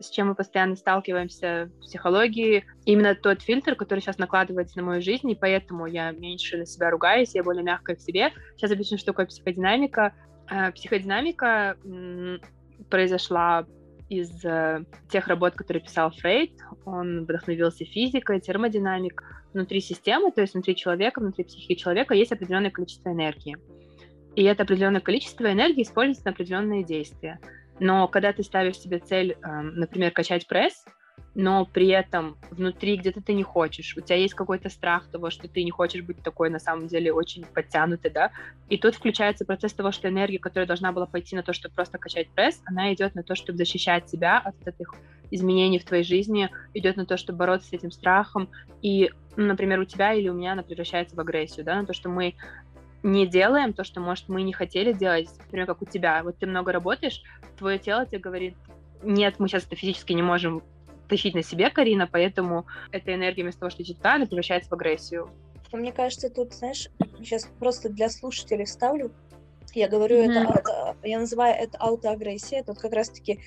с 0.01 0.11
чем 0.11 0.29
мы 0.29 0.35
постоянно 0.35 0.77
сталкиваемся 0.77 1.71
в 1.77 1.81
психологии. 1.81 2.65
Именно 2.85 3.15
тот 3.15 3.43
фильтр, 3.43 3.75
который 3.75 4.01
сейчас 4.01 4.19
накладывается 4.19 4.79
на 4.79 4.85
мою 4.85 5.03
жизнь, 5.03 5.31
и 5.31 5.35
поэтому 5.35 5.87
я 5.87 6.11
меньше 6.11 6.59
на 6.59 6.67
себя 6.67 6.91
ругаюсь, 6.91 7.35
я 7.35 7.43
более 7.43 7.63
мягкая 7.63 7.97
к 7.97 8.01
себе. 8.01 8.31
Сейчас 8.57 8.71
объясню, 8.73 8.99
что 8.99 9.07
такое 9.07 9.27
психодинамика. 9.27 10.15
Э, 10.51 10.73
психодинамика 10.73 11.77
произошла 12.91 13.67
из 14.09 14.45
э, 14.45 14.85
тех 15.11 15.29
работ, 15.29 15.55
которые 15.55 15.83
писал 15.83 16.11
Фрейд. 16.11 16.53
Он 16.85 17.23
вдохновился 17.23 17.85
физикой, 17.85 18.41
термодинамикой 18.41 19.27
внутри 19.53 19.81
системы, 19.81 20.33
то 20.33 20.41
есть 20.41 20.55
внутри 20.55 20.77
человека, 20.77 21.21
внутри 21.21 21.45
психики 21.45 21.75
человека 21.75 22.15
есть 22.15 22.33
определенное 22.33 22.71
количество 22.71 23.11
энергии. 23.11 23.57
И 24.35 24.45
это 24.45 24.63
определенное 24.63 25.01
количество 25.01 25.51
энергии 25.51 25.83
используется 25.83 26.25
на 26.27 26.33
определенные 26.33 26.85
действия. 26.85 27.39
Но 27.83 28.07
когда 28.07 28.33
ты 28.33 28.45
ставишь 28.45 28.79
себе 28.79 29.01
цель, 29.01 29.37
эм, 29.43 29.75
например, 29.75 30.13
качать 30.13 30.47
пресс, 30.47 30.85
но 31.35 31.67
при 31.67 31.89
этом 31.89 32.39
внутри 32.53 32.97
где-то 32.97 33.21
ты 33.21 33.33
не 33.33 33.43
хочешь, 33.43 33.97
у 33.97 34.01
тебя 34.01 34.15
есть 34.15 34.35
какой-то 34.35 34.69
страх 34.69 35.11
того, 35.11 35.31
что 35.31 35.49
ты 35.49 35.65
не 35.65 35.73
хочешь 35.73 36.03
быть 36.03 36.23
такой 36.23 36.49
на 36.49 36.61
самом 36.61 36.87
деле 36.87 37.13
очень 37.13 37.45
подтянутой, 37.45 38.13
да, 38.13 38.31
и 38.69 38.79
тут 38.79 38.95
включается 38.95 39.45
процесс 39.45 39.73
того, 39.73 39.91
что 39.91 40.09
энергия, 40.09 40.39
которая 40.39 40.69
должна 40.69 40.93
была 40.93 41.07
пойти 41.07 41.35
на 41.35 41.43
то, 41.43 41.53
чтобы 41.53 41.75
просто 41.75 41.99
качать 41.99 42.29
пресс, 42.29 42.63
она 42.67 42.95
идет 42.95 43.17
на 43.17 43.25
то, 43.25 43.35
чтобы 43.35 43.59
защищать 43.59 44.09
себя 44.09 44.39
от 44.39 44.55
этих 44.65 44.95
изменений 45.33 45.81
в 45.81 45.85
твоей 45.85 46.05
жизни, 46.05 46.51
идет 46.75 46.97
на 46.97 47.05
то, 47.05 47.17
чтобы 47.17 47.39
бороться 47.39 47.71
с 47.71 47.73
этим 47.73 47.91
страхом, 47.91 48.49
и, 48.81 49.11
ну, 49.35 49.47
например, 49.47 49.81
у 49.81 49.85
тебя 49.85 50.13
или 50.13 50.29
у 50.29 50.35
меня 50.35 50.53
она 50.53 50.63
превращается 50.63 51.17
в 51.17 51.21
агрессию, 51.21 51.65
да, 51.65 51.81
на 51.81 51.87
то, 51.87 51.95
что 51.95 52.09
мы 52.09 52.37
не 53.03 53.27
делаем 53.27 53.73
то, 53.73 53.85
что, 53.85 54.01
может, 54.01 54.29
мы 54.29 54.43
не 54.43 54.53
хотели 54.53 54.93
делать, 54.93 55.29
например, 55.39 55.67
как 55.67 55.83
у 55.83 55.87
тебя. 55.87 56.23
Вот 56.23 56.39
ты 56.39 56.47
много 56.47 56.73
работаешь, 56.73 57.23
твое 57.59 57.79
тело 57.79 58.07
тебе 58.07 58.19
говорит, 58.19 58.57
нет, 59.03 59.37
мы 59.39 59.49
сейчас 59.49 59.65
это 59.65 59.77
физически 59.77 60.13
не 60.13 60.23
можем 60.23 60.63
тащить 61.09 61.35
на 61.35 61.43
себе 61.43 61.71
Карина, 61.71 62.09
поэтому 62.11 62.67
эта 62.91 63.15
энергия 63.15 63.43
вместо 63.43 63.61
того, 63.61 63.71
что 63.71 63.83
идет 63.83 63.99
туда, 63.99 64.15
она 64.15 64.27
превращается 64.27 64.71
в 64.71 64.75
агрессию. 64.75 65.29
Мне 65.73 65.93
кажется, 65.93 66.29
тут, 66.31 66.53
знаешь, 66.53 66.89
сейчас 67.19 67.49
просто 67.59 67.89
для 67.89 68.09
слушателей 68.11 68.67
вставлю, 68.67 69.11
я 69.75 69.89
говорю, 69.89 70.17
mm-hmm. 70.17 70.59
это, 70.59 70.97
я 71.03 71.19
называю 71.19 71.55
это 71.55 71.79
аутоагрессия. 71.79 72.61
Это 72.61 72.73
вот 72.73 72.81
как 72.81 72.93
раз-таки 72.93 73.41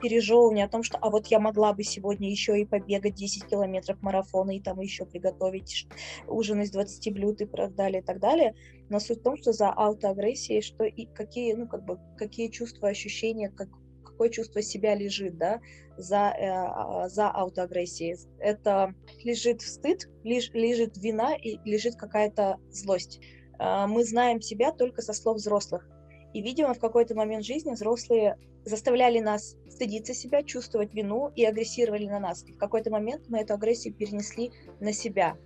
пережевывание 0.00 0.64
о 0.64 0.68
том, 0.68 0.82
что 0.82 0.98
а 0.98 1.10
вот 1.10 1.26
я 1.28 1.38
могла 1.38 1.72
бы 1.72 1.82
сегодня 1.82 2.30
еще 2.30 2.60
и 2.60 2.64
побегать 2.64 3.14
10 3.14 3.46
километров 3.46 4.00
марафона 4.02 4.56
и 4.56 4.60
там 4.60 4.80
еще 4.80 5.04
приготовить 5.04 5.86
ужин 6.26 6.62
из 6.62 6.70
20 6.70 7.12
блюд 7.12 7.40
и 7.40 7.46
так 7.46 7.74
далее, 7.74 8.02
и 8.02 8.04
так 8.04 8.20
далее. 8.20 8.54
Но 8.88 8.98
суть 8.98 9.20
в 9.20 9.22
том, 9.22 9.36
что 9.36 9.52
за 9.52 9.70
аутоагрессией, 9.70 10.62
что 10.62 10.84
и 10.84 11.06
какие, 11.06 11.52
ну, 11.54 11.68
как 11.68 11.84
бы, 11.84 11.98
какие 12.16 12.48
чувства, 12.48 12.88
ощущения, 12.88 13.48
как, 13.50 13.68
какое 14.04 14.30
чувство 14.30 14.62
себя 14.62 14.94
лежит, 14.94 15.38
да, 15.38 15.60
за, 15.96 16.34
э, 16.36 16.48
а, 16.48 17.08
за 17.08 17.30
аутоагрессией. 17.30 18.16
Это 18.38 18.94
лежит 19.22 19.62
стыд, 19.62 20.08
леж, 20.24 20.50
лежит 20.52 20.96
вина 20.96 21.36
и 21.36 21.58
лежит 21.64 21.96
какая-то 21.96 22.58
злость. 22.70 23.20
Э, 23.60 23.86
мы 23.86 24.04
знаем 24.04 24.40
себя 24.40 24.72
только 24.72 25.02
со 25.02 25.12
слов 25.12 25.36
взрослых. 25.36 25.88
И, 26.32 26.42
видимо, 26.42 26.74
в 26.74 26.78
какой-то 26.78 27.14
момент 27.14 27.44
жизни 27.44 27.72
взрослые 27.72 28.36
заставляли 28.64 29.20
нас 29.20 29.56
стыдиться 29.68 30.14
себя, 30.14 30.42
чувствовать 30.42 30.94
вину 30.94 31.30
и 31.34 31.44
агрессировали 31.44 32.06
на 32.06 32.20
нас. 32.20 32.44
И 32.44 32.52
в 32.52 32.58
какой-то 32.58 32.90
момент 32.90 33.24
мы 33.28 33.38
эту 33.38 33.54
агрессию 33.54 33.94
перенесли 33.94 34.52
на 34.80 34.92
себя. 34.92 35.36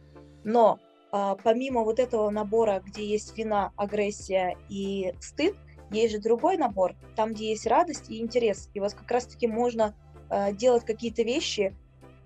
Но 0.44 0.78
а, 1.10 1.36
помимо 1.36 1.84
вот 1.84 2.00
этого 2.00 2.28
набора, 2.30 2.82
где 2.84 3.04
есть 3.06 3.36
вина, 3.38 3.72
агрессия 3.76 4.56
и 4.68 5.14
стыд, 5.20 5.54
есть 5.90 6.12
же 6.12 6.20
другой 6.20 6.56
набор, 6.56 6.96
там, 7.14 7.34
где 7.34 7.50
есть 7.50 7.66
радость 7.66 8.10
и 8.10 8.20
интерес. 8.20 8.68
И 8.74 8.80
вот 8.80 8.94
как 8.94 9.10
раз-таки 9.10 9.46
можно 9.46 9.94
э, 10.28 10.52
делать 10.52 10.84
какие-то 10.84 11.22
вещи, 11.22 11.76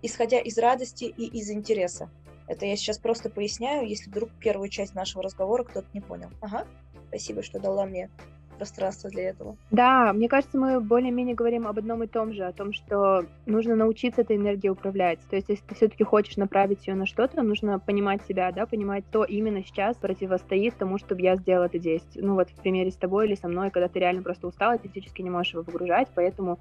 исходя 0.01 0.38
из 0.38 0.57
радости 0.57 1.05
и 1.05 1.27
из 1.27 1.51
интереса. 1.51 2.11
Это 2.48 2.64
я 2.64 2.76
сейчас 2.76 2.98
просто 2.98 3.28
поясняю, 3.28 3.87
если 3.87 4.11
вдруг 4.11 4.30
первую 4.40 4.70
часть 4.70 4.94
нашего 4.94 5.22
разговора 5.22 5.64
кто-то 5.64 5.87
не 5.92 6.00
понял. 6.00 6.30
Ага, 6.40 6.66
спасибо, 7.08 7.42
что 7.42 7.61
дала 7.61 7.84
мне 7.84 8.11
пространство 8.56 9.08
для 9.08 9.28
этого. 9.28 9.56
Да, 9.70 10.12
мне 10.12 10.28
кажется, 10.28 10.58
мы 10.58 10.80
более-менее 10.80 11.37
говорим 11.37 11.66
об 11.68 11.78
одном 11.78 12.02
и 12.02 12.06
том 12.08 12.32
же, 12.32 12.44
о 12.44 12.52
том, 12.52 12.72
что 12.72 13.24
нужно 13.46 13.76
научиться 13.76 14.22
этой 14.22 14.37
энергией 14.37 14.70
управлять. 14.70 15.20
То 15.30 15.37
есть, 15.37 15.48
если 15.48 15.64
ты 15.64 15.74
все-таки 15.76 16.02
хочешь 16.02 16.37
направить 16.37 16.87
ее 16.87 16.94
на 16.94 17.06
что-то, 17.06 17.42
нужно 17.42 17.78
понимать 17.78 18.20
себя, 18.26 18.50
да, 18.50 18.66
понимать, 18.66 19.04
что 19.11 19.22
именно 19.24 19.62
сейчас 19.64 19.96
противостоит 19.96 20.76
тому, 20.76 20.98
чтобы 20.98 21.22
я 21.22 21.37
сделала 21.37 21.66
это 21.66 21.78
действие. 21.78 22.24
Ну 22.24 22.34
вот 22.34 22.50
в 22.50 22.54
примере 22.54 22.90
с 22.90 22.96
тобой 22.96 23.26
или 23.26 23.37
со 23.37 23.46
мной, 23.46 23.70
когда 23.70 23.88
ты 23.88 24.00
реально 24.00 24.22
просто 24.22 24.48
устала, 24.48 24.76
ты 24.76 24.88
физически 24.88 25.22
не 25.22 25.30
можешь 25.30 25.54
его 25.54 25.62
выгружать, 25.62 26.08
поэтому 26.14 26.58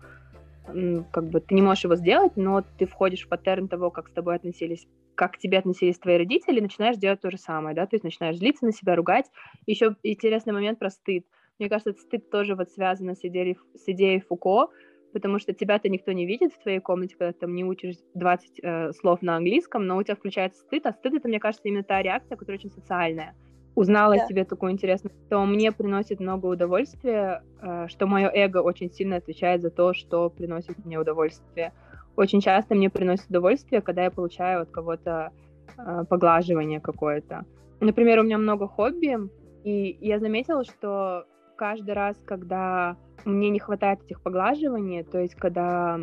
как 1.11 1.29
бы 1.29 1.39
ты 1.39 1.55
не 1.55 1.61
можешь 1.61 1.83
его 1.83 1.95
сделать, 1.95 2.35
но 2.35 2.63
ты 2.77 2.85
входишь 2.85 3.25
в 3.25 3.29
паттерн 3.29 3.67
того, 3.67 3.89
как 3.89 4.09
с 4.09 4.11
тобой 4.11 4.35
относились, 4.35 4.87
как 5.15 5.33
к 5.33 5.37
тебе 5.37 5.57
относились 5.57 5.97
твои 5.97 6.17
родители, 6.17 6.59
и 6.59 6.61
начинаешь 6.61 6.97
делать 6.97 7.21
то 7.21 7.31
же 7.31 7.37
самое, 7.37 7.75
да, 7.75 7.85
то 7.85 7.95
есть 7.95 8.03
начинаешь 8.03 8.37
злиться 8.37 8.65
на 8.65 8.71
себя, 8.71 8.95
ругать. 8.95 9.25
Еще 9.65 9.95
интересный 10.03 10.53
момент 10.53 10.79
про 10.79 10.89
стыд. 10.89 11.25
Мне 11.59 11.69
кажется, 11.69 11.93
стыд 11.93 12.29
тоже 12.29 12.55
вот 12.55 12.69
связан 12.69 13.15
с 13.15 13.23
идеей, 13.23 13.57
с 13.75 13.87
идеей 13.87 14.19
Фуко, 14.21 14.67
потому 15.13 15.39
что 15.39 15.53
тебя-то 15.53 15.89
никто 15.89 16.11
не 16.11 16.25
видит 16.25 16.53
в 16.53 16.61
твоей 16.61 16.79
комнате, 16.79 17.15
когда 17.17 17.33
ты 17.33 17.39
там 17.39 17.55
не 17.55 17.63
учишь 17.63 17.95
20 18.13 18.59
э, 18.61 18.91
слов 18.93 19.21
на 19.21 19.37
английском, 19.37 19.87
но 19.87 19.97
у 19.97 20.03
тебя 20.03 20.15
включается 20.15 20.61
стыд, 20.61 20.85
а 20.85 20.93
стыд— 20.93 21.13
это, 21.15 21.27
мне 21.27 21.39
кажется, 21.39 21.67
именно 21.67 21.83
та 21.83 22.01
реакция, 22.01 22.35
которая 22.35 22.59
очень 22.59 22.71
социальная. 22.71 23.35
Узнала 23.77 24.15
да. 24.15 24.23
о 24.23 24.27
себе 24.27 24.43
такую 24.43 24.71
интересную, 24.71 25.13
то 25.29 25.45
мне 25.45 25.71
приносит 25.71 26.19
много 26.19 26.47
удовольствия, 26.47 27.43
э, 27.61 27.85
что 27.89 28.07
мое 28.07 28.27
эго 28.27 28.57
очень 28.57 28.91
сильно 28.91 29.17
отвечает 29.17 29.61
за 29.61 29.69
то, 29.69 29.93
что 29.93 30.31
приносит 30.31 30.83
мне 30.83 30.97
удовольствие. 30.97 31.73
Очень 32.15 32.41
часто 32.41 32.73
мне 32.73 32.89
приносит 32.89 33.29
удовольствие, 33.29 33.83
когда 33.83 34.05
я 34.05 34.09
получаю 34.09 34.63
от 34.63 34.71
кого-то 34.71 35.31
э, 35.77 36.05
поглаживание 36.09 36.79
какое-то. 36.79 37.45
Например, 37.79 38.21
у 38.21 38.23
меня 38.23 38.39
много 38.39 38.67
хобби, 38.67 39.15
и 39.63 39.95
я 40.01 40.17
заметила, 40.17 40.63
что 40.63 41.25
каждый 41.55 41.93
раз, 41.93 42.17
когда 42.25 42.97
мне 43.25 43.51
не 43.51 43.59
хватает 43.59 44.01
этих 44.03 44.23
поглаживаний, 44.23 45.03
то 45.03 45.19
есть 45.19 45.35
когда 45.35 45.99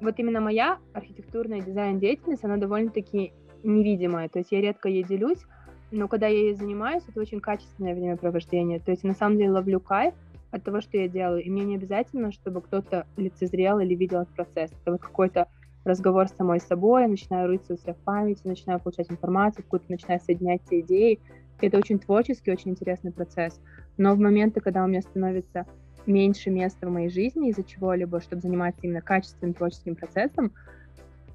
вот 0.00 0.14
именно 0.20 0.40
моя 0.40 0.78
архитектурная 0.92 1.62
дизайн-деятельность, 1.62 2.44
она 2.44 2.58
довольно-таки 2.58 3.32
невидимая, 3.64 4.28
то 4.28 4.38
есть 4.38 4.52
я 4.52 4.60
редко 4.60 4.88
ей 4.88 5.02
делюсь, 5.02 5.44
но 5.90 6.08
когда 6.08 6.26
я 6.26 6.38
ей 6.38 6.54
занимаюсь, 6.54 7.02
это 7.08 7.20
очень 7.20 7.40
качественное 7.40 7.94
времяпровождение, 7.94 8.80
то 8.80 8.90
есть 8.90 9.04
на 9.04 9.14
самом 9.14 9.38
деле 9.38 9.50
ловлю 9.50 9.80
кайф 9.80 10.14
от 10.50 10.64
того, 10.64 10.80
что 10.80 10.96
я 10.96 11.08
делаю, 11.08 11.42
и 11.42 11.50
мне 11.50 11.64
не 11.64 11.76
обязательно, 11.76 12.32
чтобы 12.32 12.60
кто-то 12.60 13.06
лицезрел 13.16 13.78
или 13.80 13.94
видел 13.94 14.22
этот 14.22 14.34
процесс, 14.34 14.70
это 14.82 14.92
вот 14.92 15.00
какой-то 15.00 15.48
разговор 15.84 16.28
с 16.28 16.36
самой 16.36 16.60
собой, 16.60 17.02
я 17.02 17.08
начинаю 17.08 17.48
рыться 17.48 17.74
у 17.74 17.76
себя 17.76 17.94
в 17.94 17.98
памяти, 17.98 18.40
начинаю 18.44 18.80
получать 18.80 19.10
информацию, 19.10 19.64
какую-то 19.64 19.86
начинаю 19.88 20.20
соединять 20.20 20.62
те 20.68 20.80
идеи, 20.80 21.20
и 21.60 21.66
это 21.66 21.78
очень 21.78 21.98
творческий, 21.98 22.52
очень 22.52 22.72
интересный 22.72 23.12
процесс. 23.12 23.60
Но 23.96 24.14
в 24.14 24.18
моменты, 24.18 24.60
когда 24.60 24.84
у 24.84 24.86
меня 24.86 25.02
становится 25.02 25.66
меньше 26.06 26.50
места 26.50 26.86
в 26.86 26.90
моей 26.90 27.10
жизни 27.10 27.50
из-за 27.50 27.64
чего-либо, 27.64 28.20
чтобы 28.20 28.42
заниматься 28.42 28.80
именно 28.82 29.00
качественным 29.00 29.54
творческим 29.54 29.96
процессом, 29.96 30.52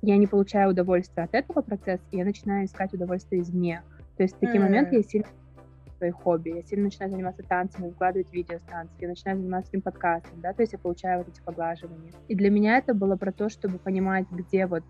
я 0.01 0.17
не 0.17 0.27
получаю 0.27 0.71
удовольствия 0.71 1.23
от 1.23 1.33
этого 1.33 1.61
процесса, 1.61 2.03
и 2.11 2.17
я 2.17 2.25
начинаю 2.25 2.65
искать 2.65 2.93
удовольствие 2.93 3.41
извне. 3.41 3.81
То 4.17 4.23
есть 4.23 4.35
в 4.35 4.39
такие 4.39 4.59
mm. 4.59 4.63
моменты 4.65 4.95
я 4.97 5.03
сильно 5.03 5.27
свои 5.97 6.11
хобби, 6.11 6.49
я 6.49 6.63
сильно 6.63 6.85
начинаю 6.85 7.11
заниматься 7.11 7.43
танцами, 7.43 7.87
выкладывать 7.87 8.31
видео 8.33 8.59
с 8.59 8.63
танцев, 8.63 8.95
я 8.99 9.07
начинаю 9.07 9.37
заниматься 9.37 9.71
этим 9.71 9.81
подкастом, 9.81 10.41
да, 10.41 10.53
то 10.53 10.61
есть 10.61 10.73
я 10.73 10.79
получаю 10.79 11.19
вот 11.19 11.29
эти 11.29 11.41
поглаживания. 11.41 12.11
И 12.27 12.35
для 12.35 12.49
меня 12.49 12.77
это 12.77 12.93
было 12.93 13.15
про 13.15 13.31
то, 13.31 13.49
чтобы 13.49 13.79
понимать, 13.79 14.25
где 14.29 14.65
вот, 14.65 14.83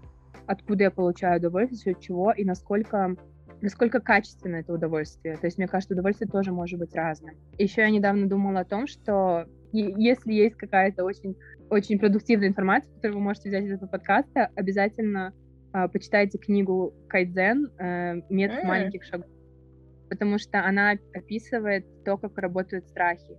откуда 0.47 0.85
я 0.85 0.91
получаю 0.91 1.37
удовольствие, 1.39 1.93
от 1.93 2.01
чего, 2.01 2.31
и 2.31 2.43
насколько 2.43 3.15
насколько 3.61 4.01
качественно 4.01 4.57
это 4.57 4.73
удовольствие. 4.73 5.37
То 5.37 5.47
есть, 5.47 5.57
мне 5.57 5.67
кажется, 5.67 5.93
удовольствие 5.93 6.29
тоже 6.29 6.51
может 6.51 6.77
быть 6.79 6.93
разным. 6.93 7.35
Еще 7.57 7.81
я 7.81 7.89
недавно 7.89 8.27
думала 8.27 8.59
о 8.59 8.65
том, 8.65 8.87
что 8.87 9.45
если 9.71 10.33
есть 10.33 10.57
какая-то 10.57 11.05
очень, 11.05 11.37
очень 11.69 11.97
продуктивная 11.97 12.49
информация, 12.49 12.93
которую 12.95 13.19
вы 13.19 13.23
можете 13.23 13.47
взять 13.47 13.63
из 13.63 13.71
этого 13.71 13.89
подкаста, 13.89 14.49
обязательно 14.55 15.33
почитайте 15.91 16.37
книгу 16.37 16.93
Кайдзен 17.09 17.71
э, 17.77 18.21
«Метод 18.29 18.63
mm. 18.63 18.67
маленьких 18.67 19.03
шагов», 19.03 19.27
потому 20.09 20.37
что 20.37 20.63
она 20.65 20.95
описывает 21.13 21.85
то, 22.03 22.17
как 22.17 22.37
работают 22.37 22.87
страхи. 22.87 23.37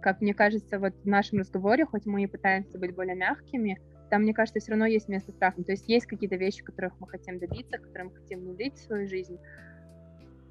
Как 0.00 0.20
мне 0.20 0.34
кажется, 0.34 0.78
вот 0.78 0.94
в 1.02 1.06
нашем 1.06 1.40
разговоре, 1.40 1.84
хоть 1.84 2.06
мы 2.06 2.24
и 2.24 2.26
пытаемся 2.26 2.78
быть 2.78 2.94
более 2.94 3.14
мягкими, 3.14 3.78
там, 4.10 4.22
мне 4.22 4.34
кажется, 4.34 4.60
все 4.60 4.72
равно 4.72 4.86
есть 4.86 5.08
место 5.08 5.32
страхам. 5.32 5.64
То 5.64 5.72
есть 5.72 5.88
есть 5.88 6.06
какие-то 6.06 6.36
вещи, 6.36 6.62
которых 6.62 6.92
мы 7.00 7.08
хотим 7.08 7.38
добиться, 7.38 7.78
которые 7.78 8.10
мы 8.10 8.14
хотим 8.14 8.40
внедрить 8.40 8.74
в 8.74 8.84
свою 8.84 9.08
жизнь, 9.08 9.38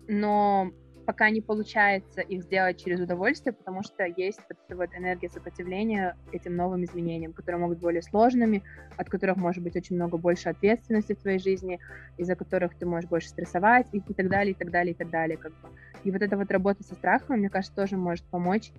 но 0.07 0.71
пока 1.05 1.29
не 1.29 1.41
получается 1.41 2.21
их 2.21 2.43
сделать 2.43 2.83
через 2.83 2.99
удовольствие, 2.99 3.53
потому 3.53 3.83
что 3.83 4.05
есть 4.05 4.39
вот 4.49 4.57
эта 4.67 4.75
вот 4.77 4.89
энергия 4.95 5.29
сопротивления 5.29 6.15
этим 6.31 6.55
новым 6.55 6.83
изменениям, 6.85 7.33
которые 7.33 7.61
могут 7.61 7.77
быть 7.77 7.83
более 7.83 8.01
сложными, 8.01 8.63
от 8.97 9.09
которых 9.09 9.37
может 9.37 9.63
быть 9.63 9.75
очень 9.75 9.95
много 9.95 10.17
больше 10.17 10.49
ответственности 10.49 11.13
в 11.13 11.21
твоей 11.21 11.39
жизни, 11.39 11.79
из-за 12.17 12.35
которых 12.35 12.75
ты 12.75 12.85
можешь 12.85 13.09
больше 13.09 13.29
стрессовать 13.29 13.87
и, 13.91 13.97
и 13.97 14.13
так 14.13 14.29
далее, 14.29 14.53
и 14.53 14.55
так 14.55 14.71
далее, 14.71 14.93
и 14.93 14.97
так 14.97 15.09
далее. 15.09 15.37
Как 15.37 15.51
бы. 15.51 15.69
И 16.03 16.11
вот 16.11 16.21
эта 16.21 16.37
вот 16.37 16.51
работа 16.51 16.83
со 16.83 16.95
страхом, 16.95 17.39
мне 17.39 17.49
кажется, 17.49 17.75
тоже 17.75 17.97
может 17.97 18.25
помочь 18.25 18.71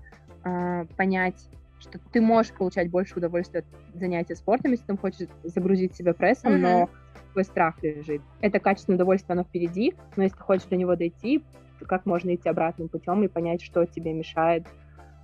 э, 0.45 0.87
понять, 0.97 1.49
что 1.79 1.99
ты 2.13 2.21
можешь 2.21 2.53
получать 2.53 2.91
больше 2.91 3.15
удовольствия 3.17 3.61
от 3.61 3.67
занятия 3.95 4.37
спортом, 4.37 4.73
если 4.73 4.87
ты 4.87 4.97
хочешь 4.97 5.29
загрузить 5.43 5.95
себя 5.95 6.15
прессом, 6.15 6.55
mm-hmm. 6.55 6.59
но 6.59 6.91
твой 7.33 7.45
страх 7.45 7.83
лежит. 7.83 8.23
Это 8.41 8.61
качественное 8.61 8.97
удовольствие, 8.97 9.35
оно 9.35 9.45
впереди, 9.45 9.95
но 10.17 10.23
если 10.23 10.37
ты 10.37 10.43
хочешь 10.43 10.67
до 10.67 10.77
него 10.77 10.97
дойти, 10.97 11.43
как 11.87 12.07
можно 12.07 12.35
идти 12.35 12.49
обратным 12.49 12.89
путем 12.89 13.23
и 13.23 13.29
понять, 13.29 13.63
что 13.63 13.85
тебе 13.87 14.13
мешает 14.13 14.67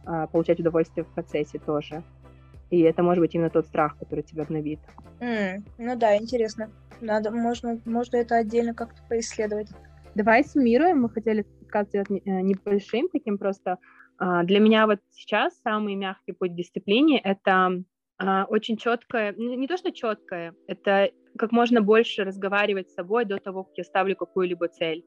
а, 0.04 0.26
получать 0.26 0.60
удовольствие 0.60 1.04
в 1.04 1.12
процессе 1.14 1.58
тоже. 1.58 2.02
И 2.70 2.80
это 2.80 3.02
может 3.02 3.20
быть 3.20 3.34
именно 3.34 3.50
тот 3.50 3.66
страх, 3.66 3.98
который 3.98 4.22
тебя 4.22 4.44
гнобит. 4.44 4.80
Mm, 5.20 5.62
ну 5.78 5.96
да, 5.96 6.16
интересно. 6.16 6.70
Надо, 7.00 7.30
можно, 7.30 7.80
можно 7.84 8.16
это 8.16 8.36
отдельно 8.36 8.74
как-то 8.74 9.02
поисследовать. 9.08 9.68
Давай 10.14 10.44
суммируем. 10.44 11.02
Мы 11.02 11.10
хотели 11.10 11.42
подкаст 11.42 11.90
сделать 11.90 12.10
э, 12.10 12.16
небольшим, 12.24 13.08
таким 13.10 13.38
просто. 13.38 13.78
А, 14.18 14.44
для 14.44 14.60
меня 14.60 14.86
вот 14.86 15.00
сейчас 15.10 15.58
самый 15.62 15.94
мягкий 15.94 16.32
путь 16.32 16.52
к 16.52 16.54
дисциплине— 16.54 17.18
это 17.24 17.82
а, 18.18 18.44
очень 18.44 18.76
четкое, 18.76 19.32
не 19.36 19.66
то 19.66 19.76
что 19.76 19.92
четкое, 19.92 20.54
это 20.66 21.10
как 21.38 21.52
можно 21.52 21.80
больше 21.80 22.24
разговаривать 22.24 22.90
с 22.90 22.94
собой 22.94 23.24
до 23.24 23.38
того, 23.38 23.64
как 23.64 23.78
я 23.78 23.84
ставлю 23.84 24.16
какую-либо 24.16 24.68
цель. 24.68 25.04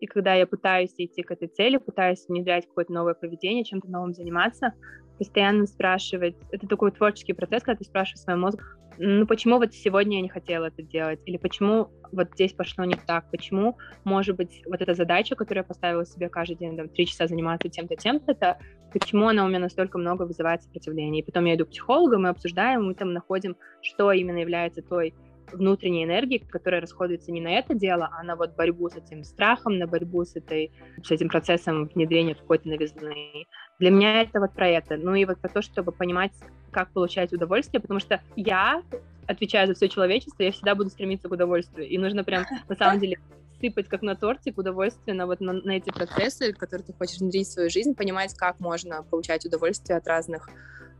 И 0.00 0.06
когда 0.06 0.34
я 0.34 0.46
пытаюсь 0.46 0.92
идти 0.96 1.22
к 1.22 1.30
этой 1.30 1.48
цели, 1.48 1.78
пытаюсь 1.78 2.26
внедрять 2.28 2.66
какое-то 2.66 2.92
новое 2.92 3.14
поведение, 3.14 3.64
чем-то 3.64 3.90
новым 3.90 4.14
заниматься, 4.14 4.72
постоянно 5.18 5.66
спрашивать, 5.66 6.36
это 6.50 6.66
такой 6.66 6.92
творческий 6.92 7.32
процесс, 7.32 7.62
когда 7.62 7.78
ты 7.78 7.84
спрашиваешь 7.84 8.20
свой 8.20 8.36
мозг, 8.36 8.60
ну 8.98 9.26
почему 9.26 9.58
вот 9.58 9.74
сегодня 9.74 10.16
я 10.16 10.22
не 10.22 10.28
хотела 10.28 10.66
это 10.66 10.82
делать, 10.82 11.20
или 11.26 11.36
почему 11.36 11.90
вот 12.12 12.30
здесь 12.34 12.52
пошло 12.52 12.84
не 12.84 12.94
так, 12.94 13.30
почему, 13.30 13.76
может 14.04 14.36
быть, 14.36 14.62
вот 14.66 14.80
эта 14.80 14.94
задача, 14.94 15.34
которую 15.34 15.64
я 15.64 15.68
поставила 15.68 16.04
себе 16.04 16.28
каждый 16.28 16.56
день, 16.56 16.76
там, 16.76 16.88
три 16.88 17.06
часа 17.06 17.26
заниматься 17.26 17.68
тем-то, 17.68 17.96
тем-то, 17.96 18.32
это 18.32 18.58
почему 18.92 19.28
она 19.28 19.44
у 19.44 19.48
меня 19.48 19.58
настолько 19.58 19.98
много 19.98 20.22
вызывает 20.22 20.62
сопротивления. 20.62 21.20
И 21.20 21.24
потом 21.24 21.44
я 21.44 21.54
иду 21.54 21.66
к 21.66 21.70
психологу, 21.70 22.18
мы 22.18 22.28
обсуждаем, 22.28 22.86
мы 22.86 22.94
там 22.94 23.12
находим, 23.12 23.56
что 23.82 24.12
именно 24.12 24.38
является 24.38 24.82
той 24.82 25.14
внутренней 25.52 26.04
энергии, 26.04 26.38
которая 26.38 26.80
расходуется 26.80 27.32
не 27.32 27.40
на 27.40 27.48
это 27.48 27.74
дело, 27.74 28.10
а 28.12 28.22
на 28.22 28.36
вот 28.36 28.54
борьбу 28.56 28.88
с 28.88 28.96
этим 28.96 29.24
страхом, 29.24 29.78
на 29.78 29.86
борьбу 29.86 30.24
с, 30.24 30.36
этой, 30.36 30.72
с 31.02 31.10
этим 31.10 31.28
процессом 31.28 31.86
внедрения 31.94 32.34
какой-то 32.34 32.68
новизны. 32.68 33.46
Для 33.78 33.90
меня 33.90 34.22
это 34.22 34.40
вот 34.40 34.52
про 34.52 34.68
это. 34.68 34.96
Ну 34.96 35.14
и 35.14 35.24
вот 35.24 35.38
про 35.38 35.48
то, 35.48 35.62
чтобы 35.62 35.92
понимать, 35.92 36.32
как 36.70 36.90
получать 36.90 37.32
удовольствие, 37.32 37.80
потому 37.80 38.00
что 38.00 38.20
я 38.36 38.82
отвечаю 39.26 39.66
за 39.66 39.74
все 39.74 39.88
человечество, 39.88 40.42
я 40.42 40.52
всегда 40.52 40.74
буду 40.74 40.90
стремиться 40.90 41.28
к 41.28 41.32
удовольствию. 41.32 41.88
И 41.88 41.98
нужно 41.98 42.24
прям, 42.24 42.44
на 42.68 42.76
самом 42.76 43.00
деле, 43.00 43.18
сыпать 43.60 43.88
как 43.88 44.02
на 44.02 44.14
тортик 44.14 44.58
удовольствие 44.58 45.14
на 45.14 45.26
вот 45.26 45.40
на, 45.40 45.54
на 45.54 45.76
эти 45.76 45.90
процессы, 45.90 46.52
которые 46.52 46.86
ты 46.86 46.92
хочешь 46.92 47.18
внедрить 47.18 47.48
в 47.48 47.52
свою 47.52 47.70
жизнь, 47.70 47.94
понимать, 47.94 48.34
как 48.34 48.60
можно 48.60 49.02
получать 49.02 49.44
удовольствие 49.46 49.96
от 49.96 50.06
разных 50.06 50.48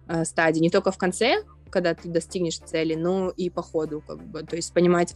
э, 0.09 0.25
стадий. 0.25 0.61
Не 0.61 0.71
только 0.71 0.90
в 0.90 0.99
конце, 0.99 1.42
когда 1.71 1.95
ты 1.95 2.09
достигнешь 2.09 2.59
цели, 2.59 2.95
но 2.95 3.31
и 3.31 3.51
по 3.51 3.62
ходу, 3.62 4.03
как 4.07 4.23
бы, 4.23 4.42
то 4.42 4.57
есть 4.57 4.73
понимать, 4.73 5.14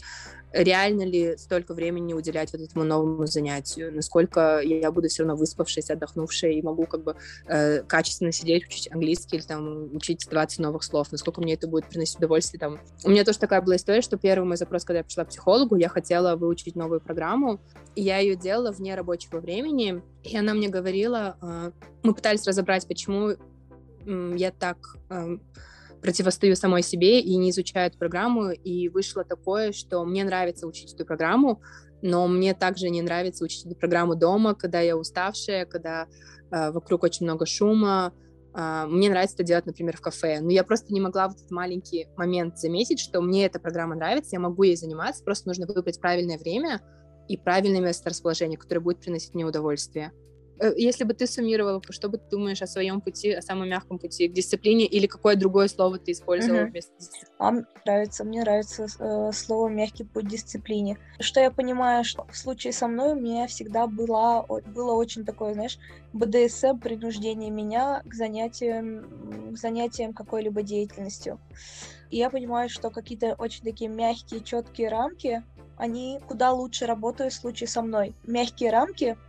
реально 0.52 1.02
ли 1.02 1.36
столько 1.36 1.74
времени 1.74 2.12
уделять 2.12 2.52
вот 2.52 2.60
этому 2.60 2.84
новому 2.84 3.26
занятию, 3.26 3.94
насколько 3.94 4.60
я 4.60 4.90
буду 4.90 5.08
все 5.08 5.22
равно 5.22 5.36
выспавшись, 5.36 5.90
отдохнувшая 5.90 6.52
и 6.52 6.62
могу 6.62 6.86
как 6.86 7.04
бы 7.04 7.16
э, 7.46 7.82
качественно 7.82 8.32
сидеть, 8.32 8.66
учить 8.66 8.90
английский 8.90 9.36
или 9.36 9.44
там 9.44 9.94
учить 9.94 10.26
20 10.28 10.58
новых 10.58 10.82
слов, 10.82 11.12
насколько 11.12 11.40
мне 11.40 11.54
это 11.54 11.68
будет 11.68 11.88
приносить 11.88 12.16
удовольствие. 12.16 12.58
Там. 12.58 12.80
У 13.04 13.10
меня 13.10 13.24
тоже 13.24 13.38
такая 13.38 13.62
была 13.62 13.76
история, 13.76 14.02
что 14.02 14.16
первый 14.16 14.44
мой 14.44 14.56
запрос, 14.56 14.84
когда 14.84 14.98
я 14.98 15.04
пришла 15.04 15.24
к 15.24 15.28
психологу, 15.28 15.76
я 15.76 15.88
хотела 15.88 16.36
выучить 16.36 16.74
новую 16.74 17.00
программу, 17.00 17.60
и 17.94 18.02
я 18.02 18.18
ее 18.18 18.34
делала 18.34 18.72
вне 18.72 18.94
рабочего 18.94 19.38
времени, 19.38 20.02
и 20.24 20.36
она 20.36 20.52
мне 20.54 20.68
говорила, 20.68 21.36
э, 21.40 21.70
мы 22.02 22.14
пытались 22.14 22.46
разобрать, 22.46 22.86
почему 22.88 23.36
я 24.06 24.50
так... 24.50 24.78
Э, 25.10 25.36
противостою 26.00 26.56
самой 26.56 26.82
себе 26.82 27.20
и 27.20 27.36
не 27.36 27.50
изучаю 27.50 27.88
эту 27.88 27.98
программу, 27.98 28.50
и 28.50 28.88
вышло 28.88 29.24
такое, 29.24 29.72
что 29.72 30.04
мне 30.04 30.24
нравится 30.24 30.66
учить 30.66 30.94
эту 30.94 31.04
программу, 31.04 31.62
но 32.02 32.26
мне 32.26 32.54
также 32.54 32.90
не 32.90 33.02
нравится 33.02 33.44
учить 33.44 33.66
эту 33.66 33.76
программу 33.76 34.14
дома, 34.14 34.54
когда 34.54 34.80
я 34.80 34.96
уставшая, 34.96 35.66
когда 35.66 36.06
э, 36.50 36.70
вокруг 36.70 37.02
очень 37.02 37.26
много 37.26 37.44
шума. 37.44 38.14
Э, 38.54 38.86
мне 38.86 39.10
нравится 39.10 39.36
это 39.36 39.44
делать, 39.44 39.66
например, 39.66 39.96
в 39.96 40.00
кафе. 40.00 40.40
Но 40.40 40.50
я 40.50 40.64
просто 40.64 40.92
не 40.92 41.00
могла 41.00 41.28
в 41.28 41.34
этот 41.34 41.50
маленький 41.50 42.08
момент 42.16 42.58
заметить, 42.58 43.00
что 43.00 43.20
мне 43.20 43.44
эта 43.44 43.60
программа 43.60 43.96
нравится, 43.96 44.30
я 44.32 44.40
могу 44.40 44.62
ей 44.62 44.76
заниматься, 44.76 45.22
просто 45.22 45.48
нужно 45.48 45.66
выбрать 45.66 46.00
правильное 46.00 46.38
время 46.38 46.80
и 47.28 47.36
правильное 47.36 47.80
место 47.80 48.10
расположения, 48.10 48.56
которое 48.56 48.80
будет 48.80 49.00
приносить 49.00 49.34
мне 49.34 49.44
удовольствие. 49.44 50.12
Э, 50.60 50.72
если 50.76 51.04
бы 51.04 51.14
ты 51.14 51.26
суммировала, 51.26 51.80
что 51.88 52.08
бы 52.08 52.18
ты 52.18 52.24
думаешь 52.30 52.60
о 52.60 52.66
своем 52.66 53.00
пути, 53.00 53.32
о 53.32 53.40
самом 53.40 53.68
мягком 53.68 53.98
пути 53.98 54.28
к 54.28 54.32
дисциплине, 54.32 54.84
или 54.84 55.06
какое 55.06 55.34
другое 55.34 55.68
слово 55.68 55.98
ты 55.98 56.12
использовала 56.12 56.62
угу. 56.62 56.70
вместо 56.70 56.92
дисциплины? 56.98 57.30
Мне 57.38 57.64
нравится, 57.86 58.24
мне 58.24 58.40
нравится 58.42 58.86
э, 58.98 59.32
слово 59.32 59.68
«мягкий 59.68 60.04
путь 60.04 60.28
дисциплине». 60.28 60.98
Что 61.18 61.40
я 61.40 61.50
понимаю, 61.50 62.04
что 62.04 62.26
в 62.30 62.36
случае 62.36 62.74
со 62.74 62.88
мной 62.88 63.12
у 63.12 63.20
меня 63.20 63.46
всегда 63.46 63.86
было, 63.86 64.44
было 64.66 64.92
очень 64.92 65.24
такое, 65.24 65.54
знаешь, 65.54 65.78
БДСМ, 66.12 66.78
принуждение 66.78 67.50
меня 67.50 68.02
к 68.04 68.14
занятиям, 68.14 69.54
к 69.54 69.56
занятиям 69.56 70.12
какой-либо 70.12 70.62
деятельностью. 70.62 71.40
И 72.10 72.18
я 72.18 72.28
понимаю, 72.28 72.68
что 72.68 72.90
какие-то 72.90 73.34
очень 73.38 73.64
такие 73.64 73.88
мягкие, 73.88 74.42
четкие 74.42 74.90
рамки, 74.90 75.42
они 75.78 76.20
куда 76.28 76.52
лучше 76.52 76.84
работают 76.84 77.32
в 77.32 77.40
случае 77.40 77.68
со 77.68 77.80
мной. 77.80 78.14
Мягкие 78.26 78.70
рамки— 78.70 79.16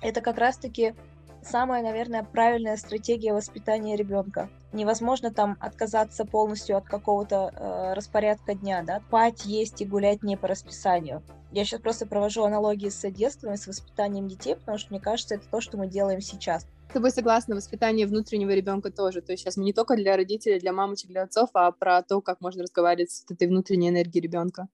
это 0.00 0.20
как 0.20 0.38
раз-таки 0.38 0.94
самая, 1.42 1.82
наверное, 1.82 2.24
правильная 2.24 2.76
стратегия 2.76 3.32
воспитания 3.32 3.96
ребенка. 3.96 4.50
Невозможно 4.72 5.32
там 5.32 5.56
отказаться 5.60 6.24
полностью 6.24 6.76
от 6.76 6.84
какого-то 6.84 7.52
э, 7.54 7.94
распорядка 7.94 8.54
дня, 8.54 8.82
да, 8.82 9.00
спать, 9.08 9.44
есть 9.44 9.80
и 9.80 9.86
гулять 9.86 10.22
не 10.22 10.36
по 10.36 10.48
расписанию. 10.48 11.22
Я 11.50 11.64
сейчас 11.64 11.80
просто 11.80 12.06
провожу 12.06 12.44
аналогии 12.44 12.90
с 12.90 13.10
детством 13.10 13.54
и 13.54 13.56
с 13.56 13.66
воспитанием 13.66 14.28
детей, 14.28 14.54
потому 14.56 14.76
что 14.76 14.90
мне 14.90 15.00
кажется, 15.00 15.36
это 15.36 15.48
то, 15.50 15.60
что 15.60 15.78
мы 15.78 15.86
делаем 15.86 16.20
сейчас. 16.20 16.66
С 16.90 16.92
тобой 16.92 17.10
согласна, 17.10 17.54
воспитание 17.54 18.06
внутреннего 18.06 18.50
ребенка 18.50 18.90
тоже. 18.90 19.20
То 19.20 19.32
есть 19.32 19.44
сейчас 19.44 19.56
мы 19.56 19.64
не 19.64 19.72
только 19.72 19.96
для 19.96 20.16
родителей, 20.16 20.58
для 20.58 20.72
мамочек, 20.72 21.10
для 21.10 21.22
отцов, 21.22 21.50
а 21.54 21.70
про 21.72 22.02
то, 22.02 22.20
как 22.20 22.40
можно 22.40 22.62
разговаривать 22.62 23.10
с 23.10 23.24
этой 23.30 23.46
внутренней 23.46 23.90
энергией 23.90 24.22
ребенка. 24.22 24.68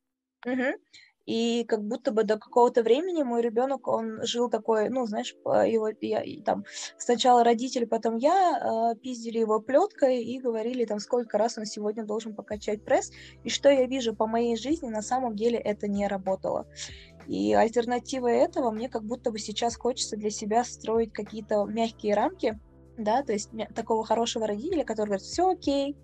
Угу. 0.47 0.79
И 1.27 1.65
как 1.65 1.83
будто 1.83 2.13
бы 2.13 2.25
до 2.25 2.39
какого-то 2.39 2.83
времени 2.83 3.23
мой 3.23 3.41
ребенок, 3.41 3.89
он 3.89 4.23
жил 4.25 4.51
такой, 4.51 4.91
ну, 4.91 5.07
знаешь, 5.07 5.35
его, 5.45 5.89
я, 6.01 6.23
там, 6.45 6.65
сначала 6.99 7.43
родители, 7.43 7.87
потом 7.87 8.17
я 8.17 8.93
э, 8.95 8.99
пиздили 9.01 9.39
его 9.39 9.61
плеткой 9.61 10.23
и 10.23 10.39
говорили 10.39 10.85
там, 10.85 10.99
сколько 10.99 11.39
раз 11.39 11.57
он 11.57 11.65
сегодня 11.65 12.05
должен 12.05 12.35
покачать 12.35 12.85
пресс. 12.85 13.11
И 13.43 13.49
что 13.49 13.71
я 13.71 13.87
вижу 13.87 14.15
по 14.15 14.27
моей 14.27 14.57
жизни, 14.57 14.89
на 14.89 15.03
самом 15.03 15.35
деле 15.35 15.59
это 15.59 15.89
не 15.89 16.07
работало. 16.07 16.67
И 17.27 17.55
альтернатива 17.55 18.29
этого 18.29 18.71
мне 18.71 18.91
как 18.91 19.05
будто 19.05 19.31
бы 19.31 19.39
сейчас 19.39 19.77
хочется 19.77 20.17
для 20.17 20.31
себя 20.31 20.63
строить 20.65 21.13
какие-то 21.13 21.65
мягкие 21.65 22.15
рамки, 22.15 22.61
да, 22.99 23.23
то 23.23 23.33
есть 23.33 23.51
такого 23.75 24.05
хорошего 24.05 24.47
родителя, 24.47 24.85
который 24.85 25.07
говорит, 25.07 25.27
все 25.27 25.49
окей, 25.51 25.97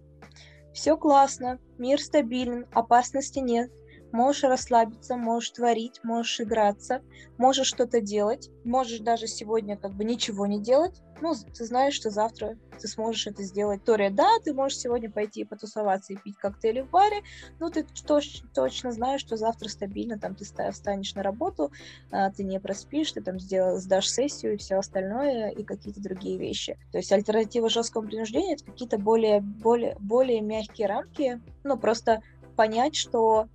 все 0.72 0.96
классно, 0.96 1.58
мир 1.78 2.00
стабилен, 2.00 2.66
опасности 2.72 3.38
нет, 3.38 3.70
Можешь 4.12 4.44
расслабиться, 4.44 5.16
можешь 5.16 5.50
творить, 5.50 6.00
можешь 6.02 6.40
играться, 6.40 7.00
можешь 7.38 7.68
что-то 7.68 8.00
делать, 8.00 8.50
можешь 8.64 9.00
даже 9.00 9.26
сегодня 9.26 9.76
как 9.76 9.92
бы 9.92 10.04
ничего 10.04 10.46
не 10.46 10.60
делать. 10.60 11.00
Ну, 11.20 11.34
ты 11.54 11.64
знаешь, 11.64 11.94
что 11.94 12.10
завтра 12.10 12.56
ты 12.80 12.88
сможешь 12.88 13.26
это 13.26 13.42
сделать. 13.42 13.84
Тория, 13.84 14.10
да, 14.10 14.28
ты 14.42 14.54
можешь 14.54 14.78
сегодня 14.78 15.10
пойти 15.10 15.44
потусоваться 15.44 16.12
и 16.12 16.16
пить 16.16 16.36
коктейли 16.36 16.80
в 16.80 16.90
баре, 16.90 17.20
но 17.58 17.68
ты 17.68 17.86
точ- 18.06 18.42
точно 18.54 18.90
знаешь, 18.90 19.20
что 19.20 19.36
завтра 19.36 19.68
стабильно, 19.68 20.18
там 20.18 20.34
ты 20.34 20.44
встанешь 20.44 21.14
на 21.14 21.22
работу, 21.22 21.70
а, 22.10 22.30
ты 22.30 22.42
не 22.42 22.58
проспишь, 22.58 23.12
ты 23.12 23.20
там 23.20 23.38
сделал, 23.38 23.76
сдашь 23.76 24.08
сессию 24.08 24.54
и 24.54 24.56
все 24.56 24.76
остальное, 24.76 25.50
и 25.50 25.62
какие-то 25.62 26.00
другие 26.00 26.38
вещи. 26.38 26.78
То 26.90 26.98
есть 26.98 27.12
альтернатива 27.12 27.68
жесткому 27.68 28.08
принуждению— 28.08 28.52
это 28.54 28.64
какие-то 28.64 28.98
более, 28.98 29.40
более, 29.40 29.96
более 30.00 30.40
мягкие 30.40 30.88
рамки, 30.88 31.40
ну, 31.64 31.76
просто 31.76 32.22
понять, 32.56 32.94
что 32.94 33.48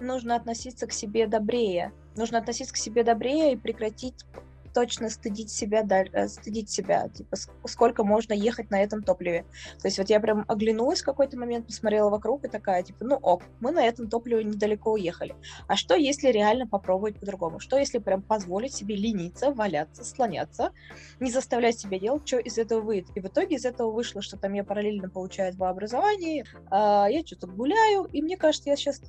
нужно 0.00 0.36
относиться 0.36 0.86
к 0.86 0.92
себе 0.92 1.26
добрее. 1.26 1.92
Нужно 2.16 2.38
относиться 2.38 2.74
к 2.74 2.78
себе 2.78 3.04
добрее 3.04 3.52
и 3.52 3.56
прекратить 3.56 4.24
точно 4.72 5.10
стыдить 5.10 5.50
себя, 5.50 5.84
э, 6.12 6.28
стыдить 6.28 6.70
себя, 6.70 7.08
типа, 7.08 7.36
сколько 7.66 8.04
можно 8.04 8.32
ехать 8.32 8.70
на 8.70 8.82
этом 8.82 9.02
топливе. 9.02 9.44
То 9.80 9.88
есть 9.88 9.98
вот 9.98 10.10
я 10.10 10.20
прям 10.20 10.44
оглянулась 10.48 11.02
в 11.02 11.04
какой-то 11.04 11.38
момент, 11.38 11.66
посмотрела 11.66 12.10
вокруг 12.10 12.44
и 12.44 12.48
такая, 12.48 12.82
типа, 12.82 13.04
ну 13.04 13.16
ок, 13.16 13.42
мы 13.60 13.72
на 13.72 13.84
этом 13.84 14.08
топливе 14.08 14.44
недалеко 14.44 14.92
уехали. 14.92 15.34
А 15.66 15.76
что, 15.76 15.94
если 15.94 16.28
реально 16.28 16.66
попробовать 16.66 17.18
по-другому? 17.18 17.60
Что, 17.60 17.78
если 17.78 17.98
прям 17.98 18.22
позволить 18.22 18.74
себе 18.74 18.96
лениться, 18.96 19.50
валяться, 19.50 20.04
слоняться, 20.04 20.72
не 21.20 21.30
заставлять 21.30 21.78
себя 21.78 21.98
делать, 21.98 22.26
что 22.26 22.38
из 22.38 22.58
этого 22.58 22.80
выйдет? 22.80 23.10
И 23.14 23.20
в 23.20 23.26
итоге 23.26 23.56
из 23.56 23.64
этого 23.64 23.90
вышло, 23.90 24.22
что 24.22 24.36
там 24.36 24.52
я 24.52 24.64
параллельно 24.64 25.08
получаю 25.08 25.52
два 25.54 25.70
образования, 25.70 26.44
а, 26.70 27.08
я 27.08 27.24
что-то 27.24 27.46
гуляю, 27.46 28.04
и 28.04 28.22
мне 28.22 28.36
кажется, 28.36 28.70
я 28.70 28.76
сейчас 28.76 29.00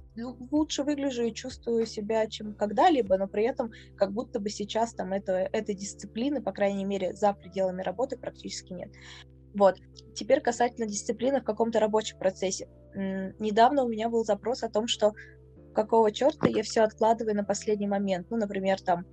лучше 0.51 0.83
выгляжу 0.83 1.23
и 1.23 1.33
чувствую 1.33 1.85
себя, 1.85 2.27
чем 2.27 2.53
когда-либо, 2.53 3.17
но 3.17 3.27
при 3.27 3.43
этом 3.43 3.71
как 3.95 4.11
будто 4.11 4.39
бы 4.39 4.49
сейчас 4.49 4.93
там 4.93 5.13
это 5.13 5.48
этой 5.51 5.75
дисциплины, 5.75 6.41
по 6.41 6.51
крайней 6.51 6.85
мере, 6.85 7.15
за 7.15 7.33
пределами 7.33 7.81
работы 7.81 8.17
практически 8.17 8.73
нет. 8.73 8.89
Вот. 9.53 9.77
Теперь 10.15 10.41
касательно 10.41 10.87
дисциплины 10.87 11.41
в 11.41 11.43
каком-то 11.43 11.79
рабочем 11.79 12.17
процессе. 12.17 12.67
Недавно 12.93 13.83
у 13.83 13.89
меня 13.89 14.09
был 14.09 14.23
запрос 14.23 14.63
о 14.63 14.69
том, 14.69 14.87
что 14.87 15.13
какого 15.73 16.11
черта 16.11 16.47
я 16.47 16.63
все 16.63 16.81
откладываю 16.81 17.35
на 17.35 17.43
последний 17.43 17.87
момент. 17.87 18.27
Ну, 18.29 18.37
например, 18.37 18.81
там 18.81 19.05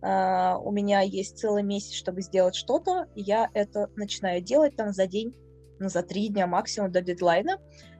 Uh, 0.00 0.56
у 0.62 0.70
меня 0.70 1.00
есть 1.00 1.38
целый 1.38 1.64
месяц, 1.64 1.92
чтобы 1.94 2.22
сделать 2.22 2.54
что-то, 2.54 3.06
я 3.16 3.50
это 3.52 3.90
начинаю 3.96 4.40
делать 4.40 4.76
там 4.76 4.92
за 4.92 5.08
день, 5.08 5.34
ну, 5.80 5.88
за 5.88 6.04
три 6.04 6.28
дня 6.28 6.46
максимум 6.46 6.92
до 6.92 7.02
дедлайна 7.02 7.58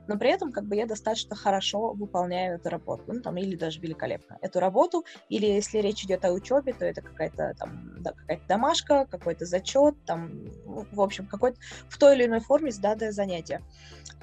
но 0.09 0.17
при 0.17 0.31
этом 0.31 0.51
как 0.51 0.65
бы 0.65 0.75
я 0.75 0.87
достаточно 0.87 1.35
хорошо 1.35 1.93
выполняю 1.93 2.55
эту 2.55 2.69
работу, 2.69 3.03
ну, 3.07 3.21
там, 3.21 3.37
или 3.37 3.55
даже 3.55 3.79
великолепно 3.79 4.39
эту 4.41 4.59
работу, 4.59 5.05
или 5.29 5.45
если 5.45 5.77
речь 5.77 6.03
идет 6.03 6.25
о 6.25 6.31
учебе, 6.31 6.73
то 6.73 6.83
это 6.83 7.01
какая-то 7.01 7.53
там, 7.59 8.01
да, 8.01 8.13
какая-то 8.13 8.43
домашка, 8.47 9.05
какой-то 9.05 9.45
зачет, 9.45 9.95
там, 10.05 10.45
ну, 10.65 10.85
в 10.91 10.99
общем, 10.99 11.27
какой-то 11.27 11.59
в 11.87 11.97
той 11.99 12.15
или 12.15 12.25
иной 12.25 12.39
форме 12.39 12.71
сданное 12.71 13.11
занятие. 13.11 13.61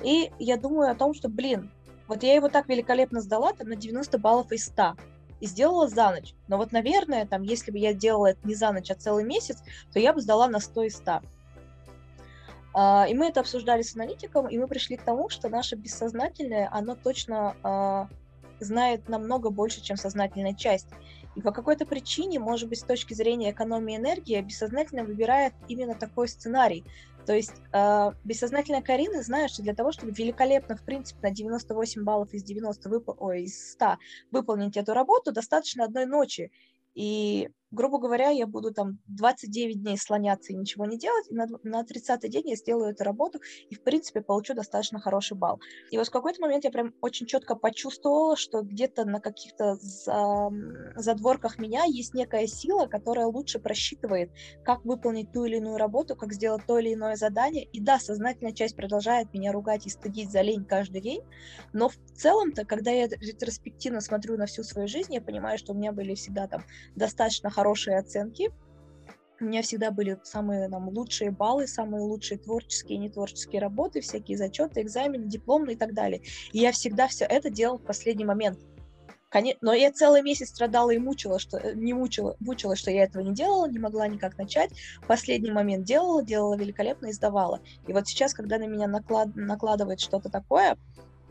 И 0.03 0.33
я 0.41 0.57
думаю 0.57 0.91
о 0.91 0.97
том, 0.97 1.15
что, 1.15 1.29
блин, 1.29 1.71
вот 2.09 2.25
я 2.25 2.35
его 2.35 2.49
так 2.49 2.69
великолепно 2.69 3.21
сдала, 3.21 3.53
там, 3.53 3.69
на 3.69 3.77
90 3.77 4.19
баллов 4.19 4.51
из 4.51 4.65
100, 4.67 4.97
и 5.39 5.47
сделала 5.47 5.87
за 5.87 6.11
ночь. 6.11 6.35
Но 6.49 6.57
вот, 6.57 6.73
наверное, 6.73 7.27
там, 7.27 7.43
если 7.43 7.71
бы 7.71 7.79
я 7.79 7.95
делала 7.95 8.27
это 8.27 8.41
не 8.45 8.57
за 8.57 8.73
ночь, 8.73 8.91
а 8.91 8.97
целый 8.97 9.23
месяц, 9.23 9.59
то 9.93 10.01
я 10.01 10.13
бы 10.13 10.21
сдала 10.21 10.49
на 10.49 10.59
100 10.59 10.83
из 10.83 10.97
100. 10.97 11.21
А, 12.79 13.07
и 13.09 13.15
мы 13.15 13.29
это 13.29 13.41
обсуждали 13.41 13.81
с 13.81 13.97
аналитиком, 13.97 14.49
и 14.49 14.59
мы 14.59 14.69
пришли 14.69 14.99
к 14.99 15.03
тому, 15.03 15.31
что 15.31 15.49
наше 15.49 15.77
бессознательное, 15.77 16.69
оно 16.71 16.95
точно 16.95 17.57
а, 17.63 18.07
знает 18.61 19.09
намного 19.09 19.49
больше, 19.49 19.81
чем 19.81 19.97
сознательная 19.97 20.53
часть. 20.53 20.89
И 21.37 21.41
по 21.41 21.53
какой-то 21.53 21.87
причине, 21.87 22.39
может 22.39 22.69
быть, 22.69 22.81
с 22.81 22.85
точки 22.85 23.15
зрения 23.15 23.51
экономии 23.51 23.97
энергии, 23.97 24.39
бессознательно 24.43 25.05
выбирает 25.05 25.55
именно 25.69 25.95
такой 25.95 26.29
сценарий. 26.29 26.85
То 27.25 27.35
есть 27.35 27.55
э, 27.73 28.13
бессознательная 28.25 28.83
Карина 28.83 29.23
знает, 29.23 29.51
что 29.51 29.63
для 29.63 29.75
того, 29.75 29.91
чтобы 29.91 30.13
великолепно, 30.13 30.77
в 30.77 30.83
принципе, 30.83 31.19
на 31.23 31.35
98 31.35 32.05
баллов 32.05 32.33
из 32.33 32.45
90 32.45 32.89
вып... 32.89 33.09
Ой, 33.21 33.43
из 33.43 33.73
100 33.73 33.97
выполнить 34.31 34.77
эту 34.77 34.95
работу, 34.95 35.33
достаточно 35.33 35.85
одной 35.85 36.07
ночи. 36.07 36.53
И, 36.95 37.51
грубо 37.71 37.99
говоря, 37.99 38.31
я 38.31 38.47
буду 38.47 38.73
там 38.73 38.99
29 39.07 39.83
дней 39.83 39.99
слоняться 39.99 40.53
и 40.53 40.57
ничего 40.57 40.87
не 40.87 40.99
делать, 40.99 41.27
и 41.29 41.35
на, 41.35 41.47
на 41.63 41.83
30-й 41.83 42.29
день 42.29 42.51
я 42.51 42.57
сделаю 42.57 42.93
эту 42.93 43.05
работу 43.05 43.41
и, 43.69 43.75
в 43.75 43.83
принципе, 43.83 44.21
получу 44.21 44.55
достаточно 44.55 45.01
хороший 45.01 45.37
балл. 45.37 45.61
И 45.91 45.99
вот 45.99 46.07
в 46.07 46.11
какой-то 46.11 46.41
момент 46.41 46.65
я 46.65 46.71
прям 46.71 46.95
очень 47.01 47.27
четко 47.27 47.57
почувствовала, 47.57 48.37
что 48.37 48.63
где-то 48.63 49.05
на 49.05 49.21
каких-то 49.21 49.77
за, 49.77 50.51
задворках 50.95 51.59
меня 51.59 51.85
есть 51.85 52.15
некая 52.15 52.47
сила, 52.47 52.87
которая 52.87 53.27
лучше 53.27 53.59
просчитывает, 53.59 54.31
как 54.65 54.85
выполнить 54.85 55.33
ту 55.33 55.45
или 55.45 55.57
иную 55.57 55.77
работу, 55.77 56.15
как 56.15 56.33
сделать 56.33 56.63
то 56.67 56.79
или 56.79 56.95
иное 56.95 57.17
задание. 57.17 57.65
И 57.65 57.81
да, 57.81 57.99
сознательная 57.99 58.53
часть 58.53 58.77
продолжает 58.77 59.33
меня 59.33 59.53
ругать 59.53 59.87
и 59.87 59.91
стыдить 59.91 60.31
за 60.31 60.43
лень 60.43 60.65
каждый 60.65 61.01
день, 61.01 61.23
но 61.73 61.89
в 61.89 61.97
целом-то, 62.15 62.65
когда 62.65 62.91
я 62.91 63.07
ретроспективно 63.09 64.01
смотрю 64.01 64.37
на 64.37 64.47
всю 64.47 64.63
свою 64.63 64.89
жизнь, 64.89 65.15
я 65.15 65.21
понимаю, 65.21 65.59
что 65.59 65.73
у 65.73 65.77
меня 65.77 65.93
были 65.93 66.15
всегда 66.15 66.47
там 66.47 66.65
достаточно 66.95 67.51
хорошие 67.57 67.99
оценки. 67.99 68.51
У 69.41 69.45
меня 69.45 69.63
всегда 69.63 69.91
были 69.91 70.19
самые 70.25 70.69
там, 70.69 70.89
лучшие 70.89 71.31
баллы, 71.31 71.67
самые 71.67 72.03
лучшие 72.03 72.39
творческие 72.39 72.97
и 72.97 73.01
нетворческие 73.01 73.61
работы, 73.61 74.01
всякие 74.01 74.37
зачеты, 74.37 74.83
экзамены, 74.83 75.27
дипломы 75.27 75.73
и 75.73 75.77
так 75.77 75.95
далее. 75.95 76.21
И 76.53 76.59
я 76.59 76.73
всегда 76.73 77.09
все 77.09 77.25
это 77.25 77.51
делала 77.51 77.79
в 77.79 77.85
последний 77.85 78.25
момент. 78.25 78.59
Но 79.61 79.75
я 79.75 79.93
целый 79.93 80.23
месяц 80.23 80.49
страдала 80.49 80.91
и 80.91 80.99
мучила, 80.99 81.39
что 81.39 81.59
э, 81.59 81.75
не 81.75 81.93
мучила, 81.93 82.37
мучила, 82.41 82.77
что 82.77 82.91
я 82.91 83.05
этого 83.05 83.23
не 83.23 83.35
делала, 83.35 83.69
не 83.69 83.79
могла 83.79 84.09
никак 84.09 84.39
начать. 84.39 84.71
Последний 85.07 85.51
момент 85.51 85.85
делала, 85.85 86.23
делала 86.23 86.57
великолепно 86.57 87.09
и 87.09 87.13
сдавала. 87.13 87.61
И 87.87 87.93
вот 87.93 88.07
сейчас, 88.07 88.33
когда 88.33 88.57
на 88.59 88.67
меня 88.67 88.87
наклад, 88.87 89.35
накладывает 89.35 90.01
что-то 90.01 90.31
такое, 90.31 90.79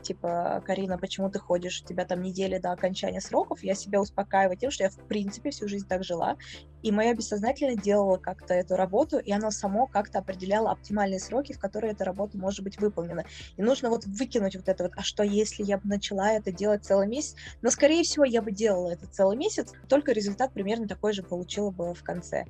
типа, 0.06 0.63
Карина, 0.65 0.98
почему 0.98 1.30
ты 1.30 1.39
ходишь, 1.39 1.82
у 1.82 1.86
тебя 1.86 2.06
там 2.06 2.22
недели 2.22 2.58
до 2.60 2.72
окончания 2.72 3.20
сроков, 3.20 3.63
я 3.63 3.74
себя 3.74 4.00
успокаиваю 4.00 4.58
тем, 4.58 4.72
что 4.72 4.84
я, 4.84 4.89
в 4.89 4.98
принципе, 5.08 5.50
всю 5.50 5.68
жизнь 5.68 5.88
так 5.88 6.04
жила, 6.04 6.38
и 6.84 6.91
моя 6.91 7.13
бессознательно 7.15 7.76
делала 7.76 8.18
как-то 8.18 8.54
эту 8.54 8.76
работу, 8.76 9.18
и 9.18 9.32
оно 9.32 9.50
само 9.52 9.88
как-то 9.88 10.20
определяло 10.20 10.72
оптимальные 10.72 11.20
сроки, 11.20 11.54
в 11.54 11.60
которые 11.60 11.94
эта 11.94 12.06
работа 12.06 12.38
может 12.38 12.63
быть 12.63 12.80
выполнена. 12.80 13.26
И 13.58 13.62
нужно 13.62 13.89
вот 13.89 14.06
выкинуть 14.06 14.56
вот 14.56 14.70
это 14.70 14.84
вот, 14.84 14.94
а 14.96 15.02
что 15.02 15.24
если 15.24 15.63
я 15.63 15.78
бы 15.78 15.88
начала 15.88 16.32
это 16.32 16.52
делать 16.52 16.86
целый 16.86 17.08
месяц? 17.08 17.36
Но, 17.62 17.72
скорее 17.72 18.04
всего, 18.04 18.24
я 18.24 18.41
бы 18.41 18.52
делала 18.52 18.91
это 18.91 19.08
целый 19.08 19.36
месяц, 19.36 19.74
только 19.89 20.12
результат 20.12 20.54
примерно 20.54 20.88
такой 20.88 21.13
же 21.13 21.24
получила 21.24 21.72
бы 21.72 21.94
в 21.94 22.04
конце. 22.04 22.46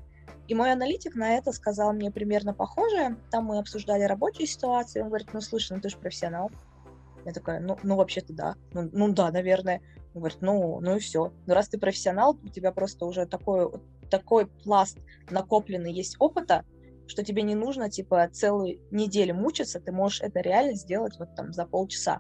И 0.48 0.54
мой 0.54 0.72
аналитик 0.72 1.16
на 1.16 1.38
это 1.38 1.52
сказал 1.52 1.92
мне 1.94 2.12
примерно 2.12 2.54
похожее. 2.54 3.18
Там 3.32 3.46
мы 3.46 3.58
обсуждали 3.58 4.04
рабочую 4.04 4.46
ситуацию. 4.46 5.04
Он 5.04 5.10
говорит, 5.10 5.30
ну, 5.34 5.42
слушай, 5.42 5.74
ну 5.74 5.82
ты 5.82 5.90
же 5.90 5.98
профессионал. 5.98 6.52
Я 7.26 7.34
такая, 7.34 7.60
ну, 7.60 7.78
ну 7.84 7.96
вообще-то 7.96 8.34
да. 8.34 8.56
Ну, 8.72 8.90
ну 8.94 9.12
да, 9.12 9.32
наверное. 9.32 9.82
Он 10.14 10.22
говорит, 10.22 10.38
ну, 10.42 10.80
ну 10.80 10.96
и 10.96 11.00
все. 11.00 11.34
Но 11.46 11.56
раз 11.56 11.68
ты 11.68 11.80
профессионал, 11.80 12.40
у 12.42 12.48
тебя 12.50 12.72
просто 12.72 13.06
уже 13.06 13.26
такой, 13.26 13.70
такой 14.10 14.48
пласт 14.48 14.98
накопленный 15.30 15.92
есть 15.92 16.16
опыта, 16.20 16.64
что 17.08 17.24
тебе 17.24 17.42
не 17.42 17.56
нужно, 17.56 17.90
типа, 17.90 18.30
целую 18.32 18.80
неделю 18.92 19.36
мучиться, 19.36 19.80
ты 19.80 19.92
можешь 19.92 20.22
это 20.22 20.40
реально 20.40 20.76
сделать 20.76 21.18
вот 21.20 21.36
там 21.36 21.52
за 21.52 21.66
полчаса. 21.66 22.20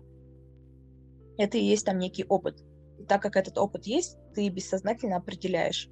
Это 1.37 1.57
и 1.57 1.63
есть 1.63 1.85
там 1.85 1.99
некий 1.99 2.25
опыт. 2.25 2.63
И 2.99 3.03
так 3.03 3.21
как 3.21 3.35
этот 3.35 3.57
опыт 3.57 3.85
есть, 3.85 4.17
ты 4.33 4.49
бессознательно 4.49 5.17
определяешь 5.17 5.89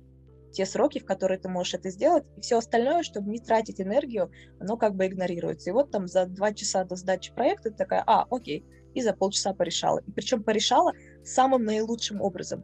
те 0.54 0.66
сроки, 0.66 1.00
в 1.00 1.06
которые 1.06 1.40
ты 1.40 1.50
можешь 1.50 1.74
это 1.74 1.90
сделать, 1.90 2.26
и 2.38 2.42
все 2.42 2.60
остальное, 2.60 3.04
чтобы 3.04 3.30
не 3.32 3.40
тратить 3.40 3.82
энергию, 3.82 4.32
оно 4.60 4.78
как 4.78 4.96
бы 4.96 5.08
игнорируется. 5.08 5.70
И 5.70 5.74
вот 5.74 5.92
там 5.92 6.08
за 6.08 6.26
два 6.28 6.54
часа 6.54 6.86
до 6.86 6.96
сдачи 6.96 7.34
проекта 7.34 7.72
ты 7.72 7.76
такая, 7.76 8.04
а, 8.06 8.26
окей, 8.30 8.64
и 8.94 9.02
за 9.02 9.14
полчаса 9.14 9.54
порешала. 9.54 10.00
И 10.06 10.12
причем 10.12 10.44
порешала 10.44 10.94
самым 11.24 11.64
наилучшим 11.64 12.22
образом, 12.22 12.64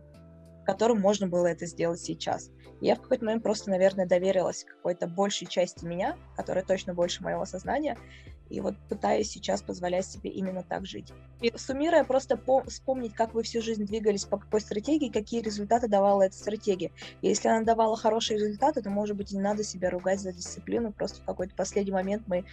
которым 0.66 1.00
можно 1.00 1.28
было 1.28 1.48
это 1.48 1.66
сделать 1.66 2.00
сейчас. 2.00 2.52
И 2.82 2.88
я 2.88 2.96
в 2.96 3.02
какой-то 3.02 3.26
момент 3.26 3.44
просто, 3.44 3.70
наверное, 3.70 4.06
доверилась 4.06 4.64
какой-то 4.64 5.08
большей 5.08 5.48
части 5.48 5.86
меня, 5.86 6.16
которая 6.36 6.64
точно 6.64 6.94
больше 6.94 7.24
моего 7.24 7.46
сознания, 7.46 7.98
и 8.50 8.62
вот 8.62 8.76
пытаюсь 8.90 9.30
сейчас 9.30 9.62
позволять 9.62 10.06
себе 10.06 10.30
именно 10.30 10.64
так 10.64 10.86
жить. 10.86 11.14
И 11.42 11.54
суммируя, 11.56 12.04
просто 12.04 12.36
по 12.36 12.64
вспомнить, 12.64 13.14
как 13.14 13.34
вы 13.34 13.44
всю 13.44 13.62
жизнь 13.62 13.86
двигались, 13.86 14.26
по 14.26 14.38
какой 14.38 14.62
стратегии, 14.62 15.10
какие 15.10 15.42
результаты 15.42 15.88
давала 15.88 16.24
эта 16.24 16.36
стратегия. 16.36 16.92
И 17.22 17.28
если 17.28 17.48
она 17.48 17.64
давала 17.64 17.96
хорошие 17.96 18.40
результаты, 18.40 18.82
то, 18.82 18.90
может 18.90 19.16
быть, 19.16 19.32
не 19.32 19.40
надо 19.40 19.64
себя 19.64 19.90
ругать 19.90 20.20
за 20.20 20.34
дисциплину, 20.34 20.92
просто 20.92 21.22
в 21.22 21.26
какой-то 21.26 21.56
последний 21.56 21.92
момент 21.92 22.24
мы 22.28 22.46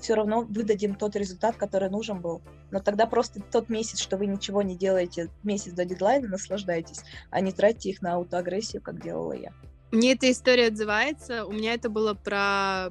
все 0.00 0.14
равно 0.14 0.42
выдадим 0.42 0.94
тот 0.94 1.16
результат, 1.16 1.56
который 1.56 1.90
нужен 1.90 2.20
был. 2.20 2.42
Но 2.70 2.80
тогда 2.80 3.06
просто 3.06 3.40
тот 3.40 3.68
месяц, 3.68 3.98
что 3.98 4.16
вы 4.16 4.26
ничего 4.26 4.62
не 4.62 4.76
делаете, 4.76 5.30
месяц 5.42 5.72
до 5.72 5.84
дедлайна, 5.84 6.28
наслаждайтесь, 6.28 7.00
а 7.30 7.40
не 7.40 7.52
тратьте 7.52 7.90
их 7.90 8.02
на 8.02 8.14
аутоагрессию, 8.14 8.82
как 8.82 9.02
делала 9.02 9.32
я. 9.32 9.52
Мне 9.90 10.12
эта 10.12 10.30
история 10.30 10.68
отзывается. 10.68 11.46
У 11.46 11.52
меня 11.52 11.74
это 11.74 11.88
было 11.88 12.14
про 12.14 12.90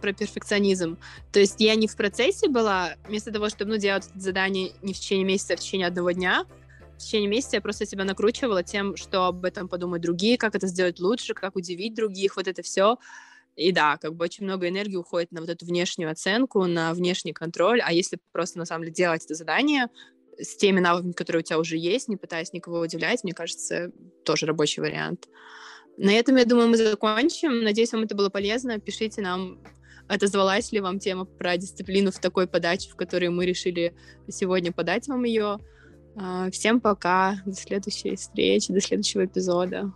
про 0.00 0.12
перфекционизм. 0.14 0.98
То 1.32 1.40
есть 1.40 1.60
я 1.60 1.74
не 1.74 1.86
в 1.86 1.96
процессе 1.96 2.48
была, 2.48 2.94
вместо 3.06 3.30
того, 3.30 3.50
чтобы 3.50 3.72
ну, 3.72 3.76
делать 3.76 4.08
это 4.08 4.18
задание 4.18 4.72
не 4.82 4.94
в 4.94 4.98
течение 4.98 5.24
месяца, 5.24 5.52
а 5.52 5.56
в 5.56 5.60
течение 5.60 5.86
одного 5.86 6.12
дня, 6.12 6.46
в 6.94 6.98
течение 6.98 7.28
месяца 7.28 7.56
я 7.56 7.60
просто 7.60 7.86
себя 7.86 8.04
накручивала 8.04 8.62
тем, 8.62 8.96
что 8.96 9.26
об 9.26 9.44
этом 9.44 9.68
подумают 9.68 10.02
другие, 10.02 10.38
как 10.38 10.54
это 10.54 10.66
сделать 10.66 10.98
лучше, 10.98 11.34
как 11.34 11.56
удивить 11.56 11.94
других, 11.94 12.36
вот 12.36 12.48
это 12.48 12.62
все. 12.62 12.98
И 13.56 13.70
да, 13.72 13.98
как 13.98 14.14
бы 14.14 14.24
очень 14.24 14.44
много 14.44 14.68
энергии 14.68 14.96
уходит 14.96 15.30
на 15.32 15.40
вот 15.40 15.50
эту 15.50 15.66
внешнюю 15.66 16.10
оценку, 16.10 16.64
на 16.66 16.94
внешний 16.94 17.32
контроль, 17.32 17.80
а 17.82 17.92
если 17.92 18.18
просто 18.32 18.58
на 18.58 18.64
самом 18.64 18.84
деле 18.84 18.94
делать 18.94 19.24
это 19.24 19.34
задание 19.34 19.88
с 20.38 20.56
теми 20.56 20.80
навыками, 20.80 21.12
которые 21.12 21.40
у 21.40 21.44
тебя 21.44 21.58
уже 21.58 21.76
есть, 21.76 22.08
не 22.08 22.16
пытаясь 22.16 22.52
никого 22.52 22.80
удивлять, 22.80 23.22
мне 23.24 23.34
кажется, 23.34 23.92
тоже 24.24 24.46
рабочий 24.46 24.80
вариант. 24.80 25.28
На 25.98 26.12
этом, 26.12 26.36
я 26.36 26.46
думаю, 26.46 26.68
мы 26.68 26.76
закончим. 26.78 27.62
Надеюсь, 27.62 27.92
вам 27.92 28.04
это 28.04 28.14
было 28.14 28.30
полезно. 28.30 28.80
Пишите 28.80 29.20
нам, 29.20 29.62
отозвалась 30.08 30.72
ли 30.72 30.80
вам 30.80 30.98
тема 30.98 31.26
про 31.26 31.56
дисциплину 31.58 32.10
в 32.10 32.18
такой 32.18 32.46
подаче, 32.46 32.90
в 32.90 32.96
которой 32.96 33.28
мы 33.28 33.44
решили 33.44 33.94
сегодня 34.28 34.72
подать 34.72 35.06
вам 35.08 35.24
ее. 35.24 35.58
А, 36.16 36.50
всем 36.50 36.80
пока, 36.80 37.42
до 37.44 37.54
следующей 37.54 38.16
встречи, 38.16 38.72
до 38.72 38.80
следующего 38.80 39.26
эпизода. 39.26 39.92